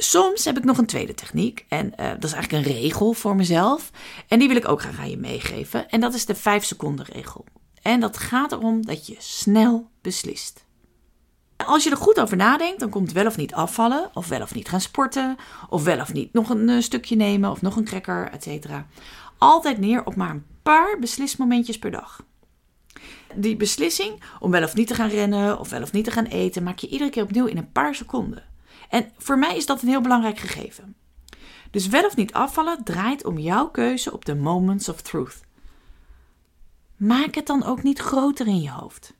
Soms 0.00 0.44
heb 0.44 0.56
ik 0.56 0.64
nog 0.64 0.78
een 0.78 0.86
tweede 0.86 1.14
techniek 1.14 1.64
en 1.68 1.86
uh, 1.86 2.08
dat 2.08 2.24
is 2.24 2.32
eigenlijk 2.32 2.66
een 2.66 2.72
regel 2.72 3.12
voor 3.12 3.36
mezelf. 3.36 3.90
En 4.28 4.38
die 4.38 4.48
wil 4.48 4.56
ik 4.56 4.68
ook 4.68 4.80
graag 4.80 4.98
aan 4.98 5.10
je 5.10 5.16
meegeven. 5.16 5.88
En 5.88 6.00
dat 6.00 6.14
is 6.14 6.26
de 6.26 6.34
5 6.34 6.64
seconden 6.64 7.04
regel. 7.04 7.44
En 7.82 8.00
dat 8.00 8.16
gaat 8.16 8.52
erom 8.52 8.86
dat 8.86 9.06
je 9.06 9.16
snel 9.18 9.90
beslist. 10.02 10.66
Als 11.56 11.84
je 11.84 11.90
er 11.90 11.96
goed 11.96 12.20
over 12.20 12.36
nadenkt, 12.36 12.80
dan 12.80 12.90
komt 12.90 13.12
wel 13.12 13.26
of 13.26 13.36
niet 13.36 13.54
afvallen, 13.54 14.10
of 14.14 14.28
wel 14.28 14.42
of 14.42 14.54
niet 14.54 14.68
gaan 14.68 14.80
sporten, 14.80 15.36
of 15.68 15.84
wel 15.84 16.00
of 16.00 16.12
niet 16.12 16.32
nog 16.32 16.50
een 16.50 16.68
uh, 16.68 16.80
stukje 16.80 17.16
nemen, 17.16 17.50
of 17.50 17.62
nog 17.62 17.76
een 17.76 17.84
cracker, 17.84 18.30
etc. 18.30 18.66
Altijd 19.38 19.78
neer 19.78 20.04
op 20.04 20.14
maar 20.14 20.30
een 20.30 20.46
paar 20.62 20.98
beslismomentjes 21.00 21.78
per 21.78 21.90
dag. 21.90 22.24
Die 23.34 23.56
beslissing 23.56 24.22
om 24.40 24.50
wel 24.50 24.62
of 24.62 24.74
niet 24.74 24.86
te 24.86 24.94
gaan 24.94 25.08
rennen, 25.08 25.58
of 25.58 25.70
wel 25.70 25.82
of 25.82 25.92
niet 25.92 26.04
te 26.04 26.10
gaan 26.10 26.24
eten, 26.24 26.62
maak 26.62 26.78
je 26.78 26.88
iedere 26.88 27.10
keer 27.10 27.22
opnieuw 27.22 27.46
in 27.46 27.56
een 27.56 27.72
paar 27.72 27.94
seconden. 27.94 28.44
En 28.88 29.10
voor 29.18 29.38
mij 29.38 29.56
is 29.56 29.66
dat 29.66 29.82
een 29.82 29.88
heel 29.88 30.00
belangrijk 30.00 30.38
gegeven. 30.38 30.96
Dus 31.70 31.86
wel 31.86 32.04
of 32.04 32.16
niet 32.16 32.32
afvallen 32.32 32.84
draait 32.84 33.24
om 33.24 33.38
jouw 33.38 33.68
keuze 33.68 34.12
op 34.12 34.24
de 34.24 34.34
moments 34.34 34.88
of 34.88 35.02
truth. 35.02 35.40
Maak 36.96 37.34
het 37.34 37.46
dan 37.46 37.64
ook 37.64 37.82
niet 37.82 37.98
groter 37.98 38.46
in 38.46 38.60
je 38.60 38.70
hoofd. 38.70 39.14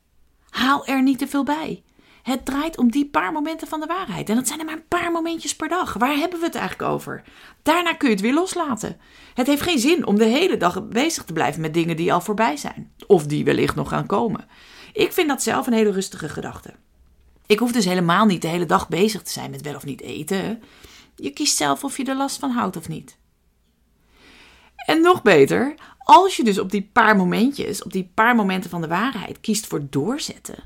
Haal 0.49 0.85
er 0.85 1.03
niet 1.03 1.17
te 1.17 1.27
veel 1.27 1.43
bij. 1.43 1.83
Het 2.23 2.45
draait 2.45 2.77
om 2.77 2.91
die 2.91 3.09
paar 3.09 3.31
momenten 3.31 3.67
van 3.67 3.79
de 3.79 3.85
waarheid. 3.85 4.29
En 4.29 4.35
dat 4.35 4.47
zijn 4.47 4.59
er 4.59 4.65
maar 4.65 4.73
een 4.73 4.87
paar 4.87 5.11
momentjes 5.11 5.55
per 5.55 5.69
dag. 5.69 5.93
Waar 5.93 6.15
hebben 6.15 6.39
we 6.39 6.45
het 6.45 6.55
eigenlijk 6.55 6.91
over? 6.91 7.23
Daarna 7.63 7.93
kun 7.93 8.07
je 8.07 8.13
het 8.13 8.23
weer 8.23 8.33
loslaten. 8.33 8.99
Het 9.33 9.47
heeft 9.47 9.61
geen 9.61 9.79
zin 9.79 10.05
om 10.05 10.17
de 10.17 10.25
hele 10.25 10.57
dag 10.57 10.87
bezig 10.87 11.23
te 11.23 11.33
blijven 11.33 11.61
met 11.61 11.73
dingen 11.73 11.95
die 11.95 12.13
al 12.13 12.21
voorbij 12.21 12.57
zijn. 12.57 12.91
Of 13.07 13.25
die 13.25 13.43
wellicht 13.43 13.75
nog 13.75 13.89
gaan 13.89 14.05
komen. 14.05 14.47
Ik 14.93 15.13
vind 15.13 15.27
dat 15.27 15.43
zelf 15.43 15.67
een 15.67 15.73
hele 15.73 15.91
rustige 15.91 16.29
gedachte. 16.29 16.73
Ik 17.49 17.59
hoef 17.59 17.71
dus 17.71 17.85
helemaal 17.85 18.25
niet 18.25 18.41
de 18.41 18.47
hele 18.47 18.65
dag 18.65 18.87
bezig 18.89 19.21
te 19.21 19.31
zijn 19.31 19.51
met 19.51 19.61
wel 19.61 19.75
of 19.75 19.85
niet 19.85 20.01
eten. 20.01 20.63
Je 21.15 21.29
kiest 21.29 21.57
zelf 21.57 21.83
of 21.83 21.97
je 21.97 22.05
er 22.05 22.15
last 22.15 22.39
van 22.39 22.51
houdt 22.51 22.77
of 22.77 22.87
niet. 22.87 23.17
En 24.75 25.01
nog 25.01 25.21
beter, 25.21 25.75
als 25.97 26.35
je 26.35 26.43
dus 26.43 26.59
op 26.59 26.71
die 26.71 26.89
paar 26.93 27.15
momentjes, 27.15 27.83
op 27.83 27.91
die 27.91 28.11
paar 28.13 28.35
momenten 28.35 28.69
van 28.69 28.81
de 28.81 28.87
waarheid 28.87 29.39
kiest 29.39 29.67
voor 29.67 29.87
doorzetten, 29.89 30.63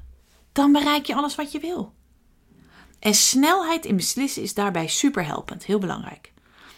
dan 0.51 0.71
bereik 0.71 1.05
je 1.05 1.15
alles 1.15 1.35
wat 1.35 1.51
je 1.51 1.59
wil. 1.59 1.93
En 2.99 3.13
snelheid 3.13 3.85
in 3.85 3.95
beslissen 3.95 4.41
is 4.41 4.53
daarbij 4.53 4.87
superhelpend, 4.87 5.65
heel 5.65 5.79
belangrijk. 5.79 6.33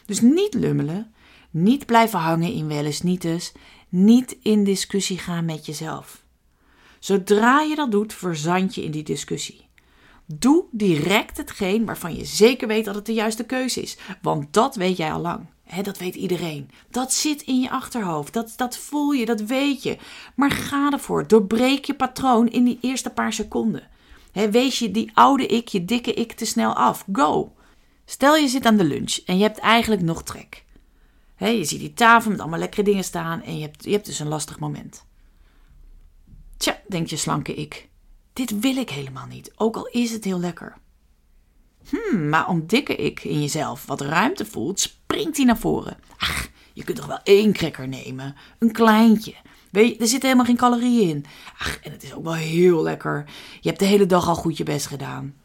Dus 0.06 0.22
niet 0.22 0.54
lummelen, 0.54 1.13
niet 1.50 1.86
blijven 1.86 2.20
hangen 2.20 2.52
in 2.52 2.68
wel 2.68 2.91
nietes, 3.04 3.52
niet 3.89 4.38
in 4.41 4.63
discussie 4.63 5.18
gaan 5.18 5.46
met 5.46 5.65
jezelf. 5.65 6.24
Zodra 7.00 7.62
je 7.62 7.76
dat 7.76 7.91
doet, 7.91 8.13
verzand 8.13 8.76
je 8.76 8.84
in 8.84 8.91
die 8.91 9.04
discussie. 9.04 9.64
Doe 10.28 10.66
direct 10.72 11.38
hetgeen 11.38 11.86
waarvan 11.86 12.16
je 12.16 12.26
zeker 12.26 12.68
weet 12.68 12.86
dat 12.86 12.96
het 12.96 13.06
de 13.06 13.14
juiste 13.14 13.44
keuze 13.44 13.82
is, 13.82 13.98
want 14.22 14.54
dat 14.54 14.76
weet 14.76 14.98
jij 14.98 15.12
al 15.12 15.22
lang. 15.22 15.46
dat 15.82 15.98
weet 15.98 16.16
iedereen. 16.16 16.70
Dat 16.90 17.14
zit 17.14 17.42
in 17.42 17.60
je 17.60 17.70
achterhoofd. 17.70 18.34
Dat, 18.34 18.54
dat 18.56 18.78
voel 18.78 19.12
je, 19.12 19.26
dat 19.26 19.42
weet 19.42 19.84
je. 19.84 19.98
Maar 20.36 20.52
ga 20.52 20.92
ervoor. 20.92 21.28
Doorbreek 21.28 21.86
je 21.86 21.94
patroon 21.94 22.48
in 22.48 22.64
die 22.64 22.78
eerste 22.82 23.10
paar 23.10 23.34
seconden. 23.34 23.90
wees 24.32 24.80
je 24.80 24.92
die 24.92 25.12
oude 25.14 25.46
ik, 25.46 25.68
je 25.68 25.86
dikke 25.86 26.14
ik 26.14 26.32
te 26.32 26.46
snel 26.46 26.74
af. 26.74 27.06
Go. 27.12 27.54
Stel 28.06 28.36
je 28.36 28.48
zit 28.48 28.66
aan 28.66 28.78
de 28.78 28.84
lunch 28.84 29.16
en 29.26 29.38
je 29.38 29.44
hebt 29.44 29.58
eigenlijk 29.58 30.02
nog 30.02 30.24
trek. 30.24 30.66
je 31.38 31.64
ziet 31.64 31.80
die 31.80 31.94
tafel 31.94 32.32
met 32.32 32.40
allemaal 32.40 32.60
lekkere 32.60 32.84
dingen 32.84 33.04
staan 33.04 33.42
en 33.42 33.56
je 33.56 33.62
hebt, 33.62 33.84
je 33.84 33.92
hebt 33.92 34.06
dus 34.06 34.20
een 34.20 34.28
lastig 34.28 34.60
moment. 34.60 35.06
Tja, 36.58 36.82
denkt 36.88 37.10
je 37.10 37.16
slanke 37.16 37.54
ik. 37.56 37.90
Dit 38.36 38.60
wil 38.60 38.78
ik 38.78 38.89
helemaal 38.89 39.26
niet, 39.26 39.52
ook 39.56 39.76
al 39.76 39.88
is 39.88 40.12
het 40.12 40.24
heel 40.24 40.39
lekker. 40.39 40.78
Hmm, 41.89 42.30
maar 42.30 42.48
om 42.48 42.67
dikke 42.67 42.95
ik 42.95 43.24
in 43.24 43.41
jezelf 43.41 43.86
wat 43.86 44.02
ruimte 44.02 44.45
voelt, 44.45 44.80
springt 44.80 45.38
hij 45.38 45.45
naar 45.45 45.58
voren. 45.58 45.98
Ach, 46.17 46.48
je 46.74 46.84
kunt 46.84 46.98
toch 46.98 47.06
wel 47.06 47.19
één 47.24 47.54
cracker 47.54 47.88
nemen, 47.88 48.36
een 48.60 48.71
kleintje. 48.71 49.36
Weet 49.71 49.89
je, 49.89 49.98
er 49.98 50.08
zitten 50.08 50.30
helemaal 50.30 50.45
geen 50.45 50.58
calorieën 50.58 51.10
in. 51.10 51.26
Ach, 51.58 51.80
en 51.80 51.91
het 51.91 52.04
is 52.04 52.13
ook 52.13 52.24
wel 52.24 52.34
heel 52.34 52.84
lekker. 52.84 53.26
Je 53.62 53.67
hebt 53.67 53.80
de 53.80 53.86
hele 53.86 54.06
dag 54.06 54.28
al 54.28 54.36
goed 54.36 54.58
je 54.58 54.63
best 54.63 54.88
gedaan. 54.88 55.36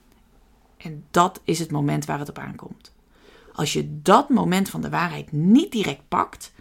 En 0.77 1.05
dat 1.11 1.41
is 1.45 1.59
het 1.59 1.71
moment 1.71 2.05
waar 2.05 2.19
het 2.19 2.29
op 2.29 2.39
aankomt. 2.39 2.93
Als 3.53 3.73
je 3.73 4.01
dat 4.03 4.29
moment 4.29 4.69
van 4.69 4.81
de 4.81 4.91
waarheid 4.91 5.33
niet 5.33 5.73
direct 5.73 6.09
pakt, 6.09 6.53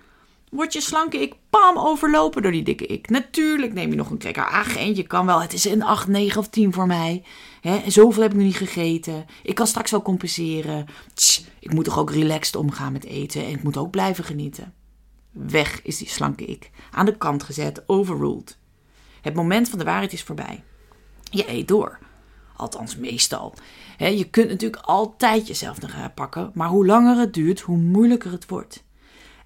Word 0.49 0.73
je 0.73 0.81
slanke 0.81 1.21
ik 1.21 1.33
pam 1.49 1.77
overlopen 1.77 2.41
door 2.41 2.51
die 2.51 2.63
dikke 2.63 2.85
ik. 2.85 3.09
Natuurlijk 3.09 3.73
neem 3.73 3.89
je 3.89 3.95
nog 3.95 4.09
een 4.09 4.17
cracker. 4.17 4.45
Ach, 4.45 4.75
eentje 4.75 5.03
kan 5.03 5.25
wel. 5.25 5.41
Het 5.41 5.53
is 5.53 5.65
een 5.65 5.83
8, 5.83 6.07
9 6.07 6.39
of 6.39 6.47
10 6.47 6.73
voor 6.73 6.87
mij. 6.87 7.23
He, 7.61 7.81
zoveel 7.87 8.21
heb 8.21 8.31
ik 8.31 8.37
nog 8.37 8.45
niet 8.45 8.55
gegeten. 8.55 9.25
Ik 9.43 9.55
kan 9.55 9.67
straks 9.67 9.91
wel 9.91 10.01
compenseren. 10.01 10.85
Tss, 11.13 11.45
ik 11.59 11.73
moet 11.73 11.85
toch 11.85 11.99
ook 11.99 12.11
relaxed 12.11 12.55
omgaan 12.55 12.91
met 12.91 13.05
eten. 13.05 13.45
En 13.45 13.51
ik 13.51 13.63
moet 13.63 13.77
ook 13.77 13.91
blijven 13.91 14.23
genieten. 14.23 14.73
Weg 15.31 15.81
is 15.83 15.97
die 15.97 16.09
slanke 16.09 16.45
ik. 16.45 16.69
Aan 16.91 17.05
de 17.05 17.17
kant 17.17 17.43
gezet, 17.43 17.83
overruled. 17.87 18.57
Het 19.21 19.33
moment 19.33 19.69
van 19.69 19.79
de 19.79 19.85
waarheid 19.85 20.13
is 20.13 20.23
voorbij. 20.23 20.63
Je 21.31 21.49
eet 21.49 21.67
door. 21.67 21.99
Althans, 22.55 22.95
meestal. 22.95 23.53
je 23.97 24.29
kunt 24.29 24.49
natuurlijk 24.49 24.83
altijd 24.85 25.47
jezelf 25.47 25.81
nog 25.81 26.13
pakken. 26.13 26.51
Maar 26.53 26.69
hoe 26.69 26.85
langer 26.85 27.17
het 27.17 27.33
duurt, 27.33 27.59
hoe 27.59 27.77
moeilijker 27.77 28.31
het 28.31 28.49
wordt. 28.49 28.83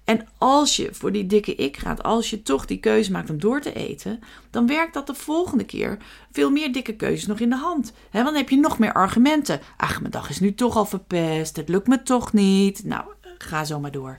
En 0.04 0.26
als 0.38 0.76
je 0.76 0.88
voor 0.92 1.12
die 1.12 1.26
dikke 1.26 1.54
ik 1.54 1.76
gaat, 1.76 2.02
als 2.02 2.30
je 2.30 2.42
toch 2.42 2.66
die 2.66 2.78
keuze 2.78 3.10
maakt 3.10 3.30
om 3.30 3.40
door 3.40 3.60
te 3.60 3.72
eten, 3.72 4.20
dan 4.50 4.66
werkt 4.66 4.94
dat 4.94 5.06
de 5.06 5.14
volgende 5.14 5.64
keer 5.64 5.98
veel 6.32 6.50
meer 6.50 6.72
dikke 6.72 6.96
keuzes 6.96 7.26
nog 7.26 7.38
in 7.40 7.50
de 7.50 7.56
hand. 7.56 7.92
Want 8.10 8.24
dan 8.24 8.34
heb 8.34 8.48
je 8.48 8.56
nog 8.56 8.78
meer 8.78 8.92
argumenten. 8.92 9.60
Ach, 9.76 10.00
mijn 10.00 10.10
dag 10.10 10.30
is 10.30 10.40
nu 10.40 10.54
toch 10.54 10.76
al 10.76 10.86
verpest, 10.86 11.56
het 11.56 11.68
lukt 11.68 11.86
me 11.86 12.02
toch 12.02 12.32
niet. 12.32 12.84
Nou, 12.84 13.04
ga 13.38 13.64
zo 13.64 13.80
maar 13.80 13.90
door. 13.90 14.18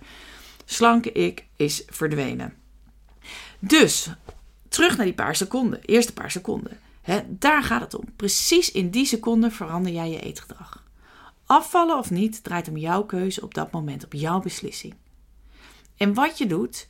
Slanke 0.65 1.11
ik 1.11 1.45
is 1.55 1.83
verdwenen. 1.87 2.53
Dus, 3.59 4.09
terug 4.69 4.97
naar 4.97 5.05
die 5.05 5.15
paar 5.15 5.35
seconden, 5.35 5.81
eerste 5.81 6.13
paar 6.13 6.31
seconden. 6.31 6.79
daar 7.27 7.63
gaat 7.63 7.81
het 7.81 7.93
om. 7.93 8.05
Precies 8.15 8.71
in 8.71 8.89
die 8.89 9.05
seconde 9.05 9.51
verander 9.51 9.91
jij 9.91 10.09
je 10.09 10.19
eetgedrag. 10.19 10.83
Afvallen 11.45 11.97
of 11.97 12.11
niet 12.11 12.43
draait 12.43 12.67
om 12.67 12.77
jouw 12.77 13.03
keuze 13.03 13.41
op 13.41 13.53
dat 13.53 13.71
moment, 13.71 14.05
op 14.05 14.13
jouw 14.13 14.39
beslissing. 14.39 14.93
En 15.97 16.13
wat 16.13 16.37
je 16.37 16.45
doet 16.47 16.87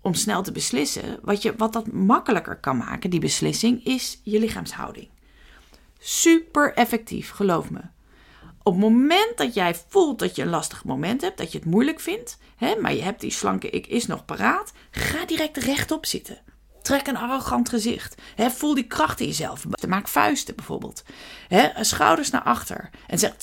om 0.00 0.14
snel 0.14 0.42
te 0.42 0.52
beslissen, 0.52 1.18
wat, 1.22 1.42
je, 1.42 1.54
wat 1.56 1.72
dat 1.72 1.92
makkelijker 1.92 2.56
kan 2.56 2.76
maken, 2.76 3.10
die 3.10 3.20
beslissing, 3.20 3.84
is 3.84 4.20
je 4.22 4.38
lichaamshouding. 4.38 5.08
Super 5.98 6.74
effectief, 6.74 7.30
geloof 7.30 7.70
me. 7.70 7.80
Op 8.62 8.72
het 8.72 8.82
moment 8.82 9.36
dat 9.36 9.54
jij 9.54 9.74
voelt 9.88 10.18
dat 10.18 10.36
je 10.36 10.42
een 10.42 10.48
lastig 10.48 10.84
moment 10.84 11.20
hebt, 11.20 11.38
dat 11.38 11.52
je 11.52 11.58
het 11.58 11.66
moeilijk 11.66 12.00
vindt, 12.00 12.38
hè, 12.56 12.76
maar 12.80 12.94
je 12.94 13.02
hebt 13.02 13.20
die 13.20 13.30
slanke 13.30 13.70
ik 13.70 13.86
is 13.86 14.06
nog 14.06 14.24
paraat, 14.24 14.72
ga 14.90 15.26
direct 15.26 15.56
rechtop 15.56 16.06
zitten. 16.06 16.38
Trek 16.82 17.06
een 17.06 17.16
arrogant 17.16 17.68
gezicht. 17.68 18.14
Voel 18.36 18.74
die 18.74 18.86
kracht 18.86 19.20
in 19.20 19.26
jezelf. 19.26 19.64
Maak 19.88 20.08
vuisten 20.08 20.56
bijvoorbeeld. 20.56 21.02
Schouders 21.80 22.30
naar 22.30 22.42
achter. 22.42 22.90
En 23.06 23.18
zeg, 23.18 23.34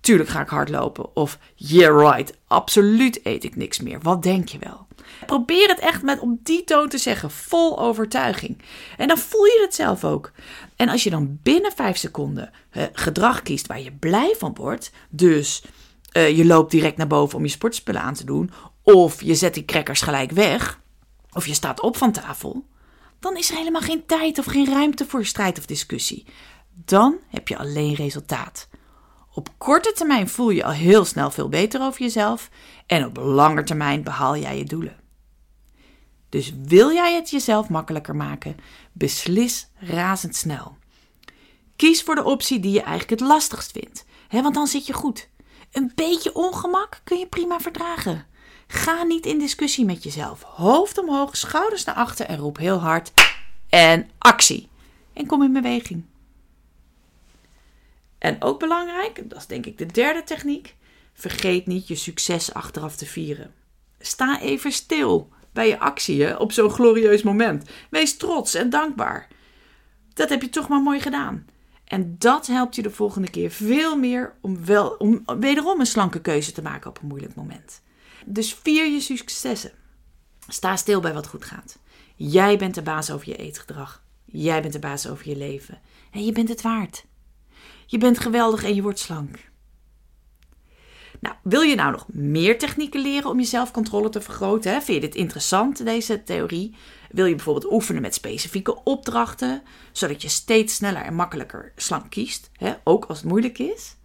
Tuurlijk 0.00 0.28
ga 0.28 0.40
ik 0.40 0.48
hardlopen. 0.48 1.16
Of 1.16 1.38
yeah 1.54 2.00
right, 2.00 2.38
absoluut 2.46 3.26
eet 3.26 3.44
ik 3.44 3.56
niks 3.56 3.80
meer. 3.80 4.00
Wat 4.00 4.22
denk 4.22 4.48
je 4.48 4.58
wel? 4.58 4.86
Probeer 5.26 5.68
het 5.68 5.78
echt 5.78 6.02
met 6.02 6.20
op 6.20 6.38
die 6.42 6.64
toon 6.64 6.88
te 6.88 6.98
zeggen, 6.98 7.30
vol 7.30 7.78
overtuiging. 7.80 8.62
En 8.96 9.08
dan 9.08 9.18
voel 9.18 9.44
je 9.44 9.60
het 9.64 9.74
zelf 9.74 10.04
ook. 10.04 10.32
En 10.76 10.88
als 10.88 11.02
je 11.02 11.10
dan 11.10 11.38
binnen 11.42 11.72
vijf 11.72 11.96
seconden 11.96 12.50
uh, 12.72 12.82
gedrag 12.92 13.42
kiest 13.42 13.66
waar 13.66 13.80
je 13.80 13.92
blij 13.92 14.34
van 14.38 14.54
wordt, 14.54 14.90
dus 15.08 15.64
uh, 16.12 16.36
je 16.36 16.44
loopt 16.44 16.70
direct 16.70 16.96
naar 16.96 17.06
boven 17.06 17.38
om 17.38 17.44
je 17.44 17.50
sportspullen 17.50 18.00
aan 18.00 18.14
te 18.14 18.24
doen, 18.24 18.50
of 18.82 19.22
je 19.22 19.34
zet 19.34 19.54
die 19.54 19.64
crackers 19.64 20.00
gelijk 20.00 20.30
weg, 20.30 20.80
of 21.32 21.46
je 21.46 21.54
staat 21.54 21.80
op 21.80 21.96
van 21.96 22.12
tafel, 22.12 22.64
dan 23.20 23.36
is 23.36 23.50
er 23.50 23.56
helemaal 23.56 23.80
geen 23.80 24.06
tijd 24.06 24.38
of 24.38 24.44
geen 24.44 24.66
ruimte 24.66 25.06
voor 25.06 25.24
strijd 25.24 25.58
of 25.58 25.66
discussie. 25.66 26.26
Dan 26.84 27.16
heb 27.28 27.48
je 27.48 27.58
alleen 27.58 27.94
resultaat. 27.94 28.68
Op 29.34 29.48
korte 29.58 29.92
termijn 29.92 30.28
voel 30.28 30.50
je 30.50 30.64
al 30.64 30.70
heel 30.70 31.04
snel 31.04 31.30
veel 31.30 31.48
beter 31.48 31.80
over 31.80 32.00
jezelf 32.00 32.50
en 32.86 33.04
op 33.04 33.16
lange 33.16 33.62
termijn 33.62 34.02
behaal 34.02 34.36
jij 34.36 34.58
je 34.58 34.64
doelen. 34.64 34.96
Dus 36.28 36.52
wil 36.64 36.92
jij 36.92 37.14
het 37.14 37.30
jezelf 37.30 37.68
makkelijker 37.68 38.16
maken, 38.16 38.56
beslis 38.92 39.68
razendsnel. 39.78 40.76
Kies 41.76 42.02
voor 42.02 42.14
de 42.14 42.24
optie 42.24 42.60
die 42.60 42.72
je 42.72 42.80
eigenlijk 42.80 43.20
het 43.20 43.28
lastigst 43.28 43.70
vindt, 43.70 44.04
hè, 44.28 44.42
want 44.42 44.54
dan 44.54 44.66
zit 44.66 44.86
je 44.86 44.92
goed. 44.92 45.28
Een 45.72 45.92
beetje 45.94 46.34
ongemak 46.34 47.00
kun 47.04 47.18
je 47.18 47.26
prima 47.26 47.60
verdragen. 47.60 48.26
Ga 48.66 49.02
niet 49.02 49.26
in 49.26 49.38
discussie 49.38 49.84
met 49.84 50.02
jezelf. 50.02 50.42
Hoofd 50.42 50.98
omhoog, 50.98 51.36
schouders 51.36 51.84
naar 51.84 51.94
achter 51.94 52.26
en 52.26 52.38
roep 52.38 52.56
heel 52.56 52.78
hard 52.78 53.12
en 53.68 54.10
actie. 54.18 54.68
En 55.12 55.26
kom 55.26 55.42
in 55.42 55.52
beweging. 55.52 56.04
En 58.20 58.42
ook 58.42 58.58
belangrijk, 58.58 59.30
dat 59.30 59.38
is 59.38 59.46
denk 59.46 59.66
ik 59.66 59.78
de 59.78 59.86
derde 59.86 60.22
techniek, 60.22 60.76
vergeet 61.12 61.66
niet 61.66 61.88
je 61.88 61.94
succes 61.94 62.54
achteraf 62.54 62.96
te 62.96 63.06
vieren. 63.06 63.54
Sta 63.98 64.40
even 64.40 64.72
stil 64.72 65.28
bij 65.52 65.68
je 65.68 65.78
actie 65.78 66.38
op 66.38 66.52
zo'n 66.52 66.70
glorieus 66.70 67.22
moment. 67.22 67.70
Wees 67.90 68.16
trots 68.16 68.54
en 68.54 68.70
dankbaar. 68.70 69.28
Dat 70.14 70.28
heb 70.28 70.42
je 70.42 70.48
toch 70.48 70.68
maar 70.68 70.82
mooi 70.82 71.00
gedaan. 71.00 71.46
En 71.84 72.16
dat 72.18 72.46
helpt 72.46 72.74
je 72.74 72.82
de 72.82 72.90
volgende 72.90 73.30
keer 73.30 73.50
veel 73.50 73.96
meer 73.96 74.34
om, 74.40 74.64
wel, 74.64 74.88
om 74.88 75.22
wederom 75.38 75.80
een 75.80 75.86
slanke 75.86 76.20
keuze 76.20 76.52
te 76.52 76.62
maken 76.62 76.90
op 76.90 76.98
een 77.00 77.08
moeilijk 77.08 77.34
moment. 77.34 77.82
Dus 78.26 78.54
vier 78.54 78.86
je 78.86 79.00
successen. 79.00 79.72
Sta 80.48 80.76
stil 80.76 81.00
bij 81.00 81.12
wat 81.12 81.26
goed 81.26 81.44
gaat. 81.44 81.78
Jij 82.16 82.58
bent 82.58 82.74
de 82.74 82.82
baas 82.82 83.10
over 83.10 83.28
je 83.28 83.36
eetgedrag. 83.36 84.02
Jij 84.24 84.60
bent 84.62 84.72
de 84.72 84.78
baas 84.78 85.08
over 85.08 85.28
je 85.28 85.36
leven. 85.36 85.80
En 86.10 86.24
je 86.24 86.32
bent 86.32 86.48
het 86.48 86.62
waard. 86.62 87.04
Je 87.90 87.98
bent 87.98 88.18
geweldig 88.18 88.64
en 88.64 88.74
je 88.74 88.82
wordt 88.82 88.98
slank. 88.98 89.50
Nou, 91.20 91.34
wil 91.42 91.60
je 91.60 91.74
nou 91.74 91.90
nog 91.90 92.06
meer 92.08 92.58
technieken 92.58 93.00
leren 93.00 93.30
om 93.30 93.38
je 93.38 93.46
zelfcontrole 93.46 94.08
te 94.08 94.20
vergroten? 94.20 94.72
Hè? 94.72 94.80
Vind 94.80 95.02
je 95.02 95.08
dit 95.08 95.14
interessant, 95.14 95.84
deze 95.84 96.22
theorie? 96.22 96.74
Wil 97.10 97.26
je 97.26 97.34
bijvoorbeeld 97.34 97.72
oefenen 97.72 98.02
met 98.02 98.14
specifieke 98.14 98.84
opdrachten, 98.84 99.62
zodat 99.92 100.22
je 100.22 100.28
steeds 100.28 100.74
sneller 100.74 101.02
en 101.02 101.14
makkelijker 101.14 101.72
slank 101.76 102.10
kiest, 102.10 102.50
hè? 102.52 102.74
ook 102.84 103.04
als 103.04 103.18
het 103.18 103.28
moeilijk 103.28 103.58
is? 103.58 103.96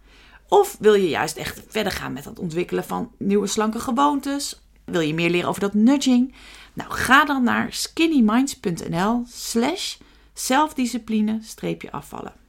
Of 0.48 0.76
wil 0.80 0.94
je 0.94 1.08
juist 1.08 1.36
echt 1.36 1.62
verder 1.68 1.92
gaan 1.92 2.12
met 2.12 2.24
het 2.24 2.38
ontwikkelen 2.38 2.84
van 2.84 3.12
nieuwe 3.18 3.46
slanke 3.46 3.80
gewoontes? 3.80 4.60
Wil 4.84 5.00
je 5.00 5.14
meer 5.14 5.30
leren 5.30 5.48
over 5.48 5.60
dat 5.60 5.74
nudging? 5.74 6.34
Nou, 6.72 6.90
ga 6.90 7.24
dan 7.24 7.42
naar 7.42 7.72
skinnyminds.nl 7.72 9.22
slash 9.26 9.96
zelfdiscipline-afvallen. 10.32 12.45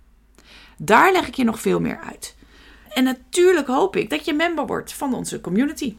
Daar 0.78 1.12
leg 1.12 1.28
ik 1.28 1.36
je 1.36 1.44
nog 1.44 1.60
veel 1.60 1.80
meer 1.80 2.00
uit. 2.00 2.36
En 2.94 3.04
natuurlijk 3.04 3.68
hoop 3.68 3.96
ik 3.96 4.10
dat 4.10 4.26
je 4.26 4.34
member 4.34 4.66
wordt 4.66 4.94
van 4.94 5.14
onze 5.14 5.42
community. 5.42 5.98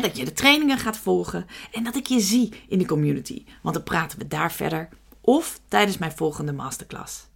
dat 0.00 0.16
je 0.16 0.24
de 0.24 0.32
trainingen 0.32 0.78
gaat 0.78 0.98
volgen 0.98 1.46
en 1.72 1.84
dat 1.84 1.96
ik 1.96 2.06
je 2.06 2.20
zie 2.20 2.52
in 2.68 2.78
de 2.78 2.86
community. 2.86 3.44
Want 3.62 3.74
dan 3.74 3.84
praten 3.84 4.18
we 4.18 4.28
daar 4.28 4.52
verder 4.52 4.88
of 5.20 5.60
tijdens 5.68 5.98
mijn 5.98 6.12
volgende 6.12 6.52
masterclass. 6.52 7.28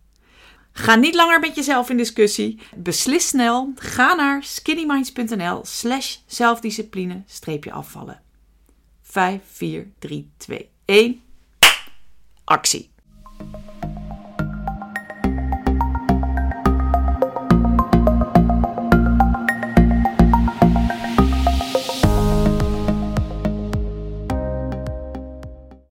Ga 0.73 0.95
niet 0.95 1.15
langer 1.15 1.41
met 1.41 1.55
jezelf 1.55 1.91
in 1.91 1.97
discussie. 1.97 2.61
Beslis 2.77 3.29
snel. 3.29 3.73
Ga 3.77 4.15
naar 4.15 4.43
skinnyminds.nl 4.43 5.61
slash 5.65 6.17
zelfdiscipline 6.27 7.23
afvallen. 7.71 8.21
5, 9.03 9.43
4, 9.53 9.93
3, 9.99 10.31
2, 10.37 10.71
1. 10.85 11.23
Actie. 12.45 12.94